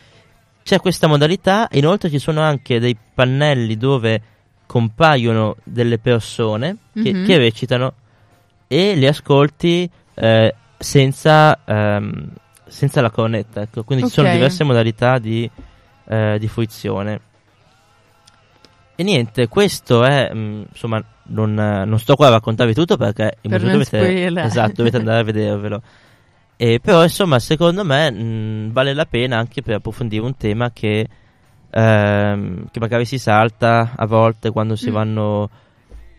C'è 0.63 0.79
questa 0.81 1.07
modalità, 1.07 1.69
inoltre 1.73 2.11
ci 2.11 2.19
sono 2.19 2.41
anche 2.41 2.81
dei 2.81 2.97
pannelli 3.15 3.77
dove 3.77 4.23
compaiono 4.73 5.57
delle 5.65 5.99
persone 5.99 6.79
che, 6.95 7.13
mm-hmm. 7.13 7.27
che 7.27 7.37
recitano 7.37 7.93
e 8.67 8.95
le 8.95 9.07
ascolti 9.07 9.87
eh, 10.15 10.55
senza, 10.79 11.59
ehm, 11.63 12.31
senza 12.67 13.03
la 13.03 13.11
cornetta. 13.11 13.61
Ecco. 13.61 13.85
Quindi 13.85 14.05
okay. 14.05 14.17
ci 14.17 14.23
sono 14.23 14.33
diverse 14.33 14.65
modalità 14.65 15.19
di, 15.19 15.49
eh, 16.09 16.39
di 16.39 16.49
fruizione. 16.49 17.21
E 18.95 19.03
niente, 19.03 19.47
questo 19.49 20.05
è, 20.05 20.33
mh, 20.33 20.39
mm, 20.39 20.63
insomma, 20.71 21.05
non, 21.25 21.53
non, 21.53 21.99
sto 21.99 22.17
qua 22.17 22.29
a 22.29 22.31
raccontarvi 22.31 22.73
tutto 22.73 22.97
perché 22.97 23.37
per 23.43 23.61
dovete, 23.61 24.27
esatto, 24.41 24.73
dovete 24.77 24.97
andare 24.97 25.21
a 25.21 25.25
vedervelo. 25.25 25.83
E 26.55 26.79
però, 26.81 27.03
insomma, 27.03 27.41
secondo 27.41 27.85
me 27.85 28.11
mh, 28.11 28.23
mm, 28.23 28.71
vale 28.71 28.95
la 28.95 29.05
pena 29.05 29.37
anche 29.37 29.63
per 29.63 29.75
approfondire 29.75 30.23
un 30.23 30.37
tema 30.37 30.71
che, 30.71 31.09
ehm, 31.73 32.69
che 32.71 32.79
magari 32.79 33.05
si 33.05 33.19
salta 33.19 33.93
a 33.97 34.07
volte 34.07 34.51
quando 34.51 34.77
si 34.77 34.91
mm. 34.91 34.93
vanno... 34.93 35.51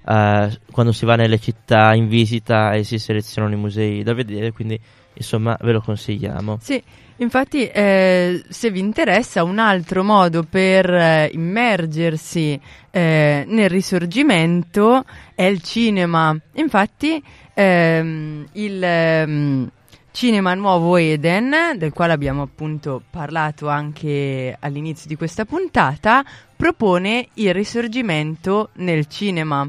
Uh, 0.05 0.51
quando 0.69 0.91
si 0.91 1.05
va 1.05 1.15
nelle 1.15 1.39
città 1.39 1.93
in 1.93 2.09
visita 2.09 2.73
e 2.73 2.83
si 2.83 2.99
selezionano 2.99 3.53
i 3.53 3.57
musei 3.57 4.03
da 4.03 4.13
vedere, 4.13 4.51
quindi 4.51 4.77
insomma 5.13 5.57
ve 5.61 5.71
lo 5.71 5.79
consigliamo. 5.79 6.57
Sì, 6.59 6.83
Infatti, 7.17 7.67
eh, 7.67 8.43
se 8.49 8.71
vi 8.71 8.79
interessa, 8.79 9.43
un 9.43 9.59
altro 9.59 10.03
modo 10.03 10.43
per 10.43 10.91
eh, 10.91 11.29
immergersi 11.31 12.59
eh, 12.89 13.45
nel 13.47 13.69
risorgimento 13.69 15.05
è 15.35 15.43
il 15.43 15.61
cinema. 15.61 16.35
Infatti, 16.53 17.23
ehm, 17.53 18.47
il 18.53 18.83
ehm, 18.83 19.71
Cinema 20.13 20.53
Nuovo 20.53 20.95
Eden, 20.97 21.73
del 21.75 21.91
quale 21.91 22.13
abbiamo 22.13 22.43
appunto 22.43 23.01
parlato 23.09 23.67
anche 23.67 24.55
all'inizio 24.59 25.07
di 25.07 25.15
questa 25.15 25.43
puntata, 25.43 26.23
propone 26.55 27.29
il 27.33 27.51
risorgimento 27.51 28.69
nel 28.73 29.07
cinema 29.07 29.67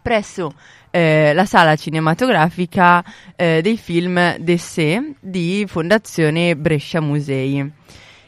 presso 0.00 0.54
eh, 0.90 1.34
la 1.34 1.44
sala 1.44 1.76
cinematografica 1.76 3.04
eh, 3.36 3.60
dei 3.62 3.76
film 3.76 4.38
d'essè 4.38 4.98
di 5.20 5.66
Fondazione 5.68 6.56
Brescia 6.56 7.02
Musei. 7.02 7.70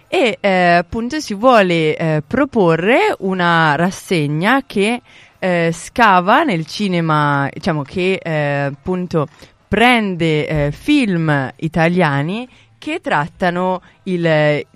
E 0.08 0.36
eh, 0.38 0.50
appunto 0.50 1.18
si 1.18 1.32
vuole 1.32 1.96
eh, 1.96 2.22
proporre 2.26 3.16
una 3.20 3.74
rassegna 3.74 4.64
che 4.66 5.00
eh, 5.38 5.70
scava 5.72 6.44
nel 6.44 6.66
cinema, 6.66 7.48
diciamo 7.52 7.82
che 7.82 8.20
eh, 8.22 8.70
appunto 8.70 9.26
prende 9.72 10.70
film 10.70 11.50
italiani 11.56 12.46
che 12.76 13.00
trattano 13.00 13.80
i 14.02 14.20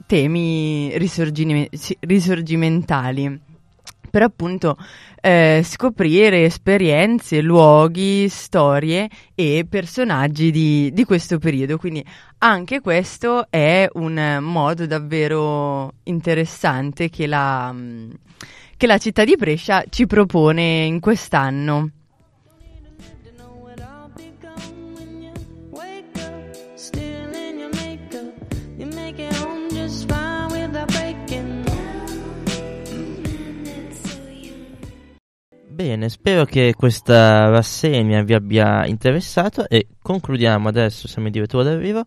temi 0.06 0.96
risorgime- 0.96 1.68
risorgimentali 2.00 3.38
per 4.08 4.22
appunto 4.22 4.78
eh, 5.20 5.60
scoprire 5.62 6.44
esperienze, 6.44 7.42
luoghi, 7.42 8.26
storie 8.30 9.10
e 9.34 9.66
personaggi 9.68 10.50
di, 10.50 10.90
di, 10.94 11.04
questo 11.04 11.36
periodo. 11.36 11.76
Quindi 11.76 12.02
anche 12.38 12.80
questo 12.80 13.48
è 13.50 13.86
un 13.92 14.38
modo 14.40 14.86
davvero 14.86 15.92
interessante 16.04 17.10
che 17.10 17.26
la, 17.26 17.74
che 18.78 18.86
la 18.86 18.96
città 18.96 19.24
di 19.24 19.36
Brescia 19.36 19.84
ci 19.90 20.06
propone 20.06 20.84
in 20.84 21.00
quest'anno. 21.00 21.90
Bene, 35.76 36.08
spero 36.08 36.46
che 36.46 36.72
questa 36.74 37.50
rassegna 37.50 38.22
vi 38.22 38.32
abbia 38.32 38.86
interessato 38.86 39.68
e 39.68 39.88
concludiamo 40.00 40.68
adesso, 40.68 41.06
siamo 41.06 41.26
in 41.26 41.34
direttura 41.34 41.64
d'arrivo, 41.64 42.02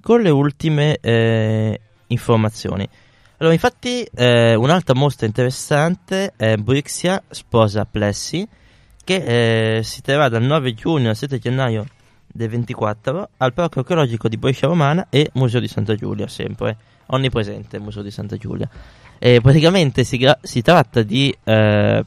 con 0.00 0.22
le 0.22 0.30
ultime 0.30 0.98
eh, 1.00 1.80
informazioni. 2.08 2.88
Allora, 3.36 3.54
infatti, 3.54 4.02
eh, 4.12 4.56
un'altra 4.56 4.96
mostra 4.96 5.26
interessante 5.26 6.32
è 6.36 6.56
Brixia 6.56 7.22
sposa 7.28 7.84
Plessi, 7.84 8.44
che 9.04 9.76
eh, 9.76 9.84
si 9.84 10.02
terrà 10.02 10.28
dal 10.28 10.42
9 10.42 10.74
giugno 10.74 11.10
al 11.10 11.16
7 11.16 11.38
gennaio 11.38 11.86
del 12.26 12.48
24 12.48 13.28
al 13.36 13.52
Parco 13.52 13.78
Archeologico 13.78 14.26
di 14.26 14.36
Brescia 14.36 14.66
Romana 14.66 15.06
e 15.10 15.30
Museo 15.34 15.60
di 15.60 15.68
Santa 15.68 15.94
Giulia, 15.94 16.26
sempre 16.26 16.76
onnipresente 17.06 17.76
il 17.76 17.82
Museo 17.82 18.02
di 18.02 18.10
Santa 18.10 18.36
Giulia. 18.36 18.68
E 19.16 19.40
praticamente 19.40 20.02
si, 20.02 20.16
gra- 20.16 20.38
si 20.42 20.60
tratta 20.60 21.02
di, 21.02 21.32
eh, 21.44 22.04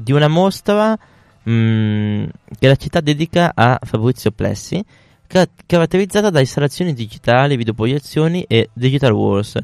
di 0.00 0.12
una 0.12 0.28
mostra 0.28 0.96
mh, 1.42 2.24
che 2.58 2.68
la 2.68 2.76
città 2.76 3.00
dedica 3.00 3.50
a 3.54 3.78
Fabrizio 3.82 4.30
Plessi, 4.30 4.82
ca- 5.26 5.48
caratterizzata 5.66 6.30
da 6.30 6.38
installazioni 6.38 6.94
digitali, 6.94 7.56
videoproiezioni 7.56 8.44
e 8.46 8.70
digital 8.72 9.12
wars 9.12 9.58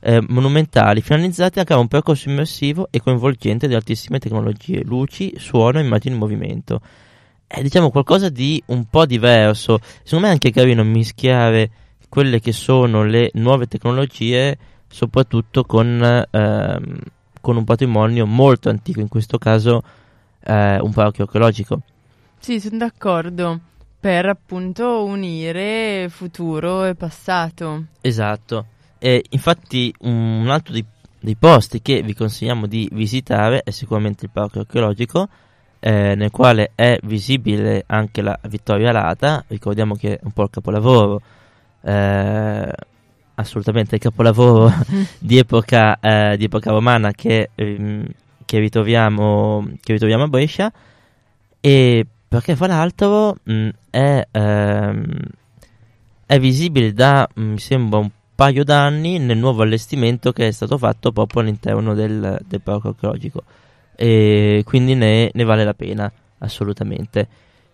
eh, 0.00 0.22
monumentali 0.28 1.00
finalizzati 1.00 1.58
a 1.58 1.64
creare 1.64 1.82
un 1.82 1.88
percorso 1.88 2.28
immersivo 2.28 2.88
e 2.90 3.00
coinvolgente 3.00 3.66
di 3.66 3.74
altissime 3.74 4.18
tecnologie, 4.18 4.82
luci, 4.84 5.34
suono 5.36 5.78
e 5.78 5.82
immagini 5.82 6.14
in 6.14 6.20
movimento. 6.20 6.80
È 7.46 7.62
diciamo 7.62 7.90
qualcosa 7.90 8.28
di 8.28 8.62
un 8.66 8.86
po' 8.86 9.06
diverso. 9.06 9.78
Secondo 10.02 10.24
me 10.26 10.30
è 10.30 10.34
anche 10.34 10.50
carino 10.50 10.82
mischiare 10.84 11.70
quelle 12.08 12.40
che 12.40 12.52
sono 12.52 13.04
le 13.04 13.30
nuove 13.34 13.66
tecnologie, 13.66 14.56
soprattutto 14.88 15.64
con, 15.64 16.24
ehm, 16.30 16.98
con 17.46 17.56
un 17.56 17.62
patrimonio 17.62 18.26
molto 18.26 18.70
antico, 18.70 18.98
in 18.98 19.06
questo 19.06 19.38
caso 19.38 19.80
eh, 20.40 20.80
un 20.80 20.92
parco 20.92 21.22
archeologico. 21.22 21.80
Sì, 22.40 22.58
sono 22.58 22.78
d'accordo. 22.78 23.60
Per 24.00 24.26
appunto 24.26 25.04
unire 25.04 26.08
futuro 26.08 26.84
e 26.84 26.96
passato. 26.96 27.84
Esatto. 28.00 28.66
E 28.98 29.24
infatti 29.30 29.94
un 30.00 30.48
altro 30.48 30.72
dei, 30.72 30.84
dei 31.20 31.36
posti 31.36 31.80
che 31.80 32.02
vi 32.02 32.14
consigliamo 32.14 32.66
di 32.66 32.88
visitare 32.90 33.62
è 33.62 33.70
sicuramente 33.70 34.24
il 34.24 34.32
parco 34.32 34.58
archeologico, 34.58 35.28
eh, 35.78 36.16
nel 36.16 36.32
quale 36.32 36.72
è 36.74 36.98
visibile 37.04 37.84
anche 37.86 38.22
la 38.22 38.36
Vittoria 38.48 38.90
Lata. 38.90 39.44
Ricordiamo 39.46 39.94
che 39.94 40.14
è 40.14 40.20
un 40.24 40.32
po' 40.32 40.42
il 40.42 40.50
capolavoro, 40.50 41.20
eh, 41.82 42.72
assolutamente 43.36 43.94
il 43.94 44.00
capolavoro 44.00 44.72
di 45.18 45.38
epoca, 45.38 45.98
eh, 46.00 46.36
di 46.36 46.44
epoca 46.44 46.70
romana 46.70 47.12
che, 47.12 47.50
ehm, 47.54 48.04
che, 48.44 48.58
ritroviamo, 48.58 49.66
che 49.82 49.92
ritroviamo 49.92 50.24
a 50.24 50.28
Brescia. 50.28 50.72
E 51.60 52.06
perché 52.28 52.56
fra 52.56 52.66
l'altro 52.66 53.36
mh, 53.42 53.68
è, 53.90 54.26
ehm, 54.30 55.04
è 56.26 56.38
visibile 56.38 56.92
da 56.92 57.28
mh, 57.32 57.42
mi 57.42 57.58
sembra 57.58 57.98
un 57.98 58.10
paio 58.34 58.64
d'anni 58.64 59.18
nel 59.18 59.38
nuovo 59.38 59.62
allestimento 59.62 60.32
che 60.32 60.48
è 60.48 60.50
stato 60.50 60.76
fatto 60.76 61.12
proprio 61.12 61.40
all'interno 61.42 61.94
del, 61.94 62.38
del 62.46 62.60
parco 62.60 62.88
archeologico 62.88 63.42
e 63.96 64.62
quindi 64.66 64.94
ne, 64.94 65.30
ne, 65.32 65.44
vale 65.44 65.64
la 65.64 65.72
pena 65.72 66.12
assolutamente 66.38 67.26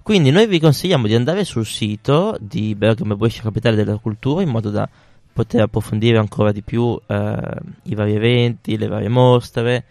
quindi 0.03 0.31
noi 0.31 0.47
vi 0.47 0.61
consigliamo 0.61 1.09
di 1.09 1.17
andare 1.17 1.45
sul 1.45 1.67
sito 1.67 2.37
di 2.41 2.77
Bergamo 2.77 3.17
Brescia 3.17 3.43
Capitale 3.43 3.75
della 3.75 3.97
Cultura 3.97 4.43
in 4.43 4.51
modo 4.51 4.71
da 4.71 4.89
poter 5.33 5.63
approfondire 5.63 6.19
ancora 6.19 6.53
di 6.53 6.63
più 6.63 6.99
eh, 7.07 7.55
i 7.85 7.95
vari 7.95 8.15
eventi, 8.15 8.77
le 8.77 8.87
varie 8.89 9.09
mostre 9.09 9.85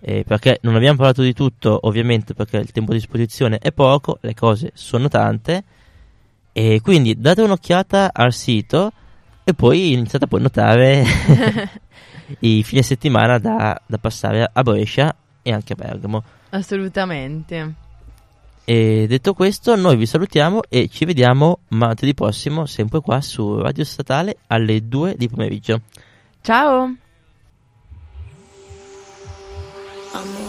eh, 0.00 0.24
perché 0.26 0.58
non 0.62 0.76
abbiamo 0.76 0.96
parlato 0.96 1.22
di 1.22 1.32
tutto 1.32 1.78
ovviamente 1.82 2.34
perché 2.34 2.58
il 2.58 2.70
tempo 2.70 2.92
a 2.92 2.94
disposizione 2.94 3.58
è 3.58 3.72
poco, 3.72 4.18
le 4.20 4.34
cose 4.34 4.70
sono 4.74 5.08
tante 5.08 5.64
e 6.52 6.80
quindi 6.80 7.18
date 7.18 7.42
un'occhiata 7.42 8.10
al 8.12 8.32
sito 8.32 8.92
e 9.44 9.54
poi 9.54 9.92
iniziate 9.92 10.24
a 10.24 10.28
poi 10.28 10.40
notare 10.40 11.04
i 12.40 12.62
fine 12.62 12.82
settimana 12.82 13.38
da, 13.38 13.80
da, 13.86 13.98
passare 13.98 14.48
a 14.52 14.62
Brescia 14.62 15.14
e 15.42 15.52
anche 15.52 15.72
a 15.72 15.76
Bergamo. 15.76 16.22
Assolutamente. 16.50 17.86
E 18.70 19.06
detto 19.08 19.32
questo, 19.32 19.76
noi 19.76 19.96
vi 19.96 20.04
salutiamo 20.04 20.60
e 20.68 20.88
ci 20.88 21.06
vediamo 21.06 21.60
martedì 21.68 22.12
prossimo, 22.12 22.66
sempre 22.66 23.00
qua 23.00 23.18
su 23.22 23.58
Radio 23.62 23.82
Statale 23.82 24.40
alle 24.48 24.86
2 24.86 25.14
di 25.16 25.26
pomeriggio. 25.26 25.80
Ciao! 26.42 26.94
Amore. 30.12 30.47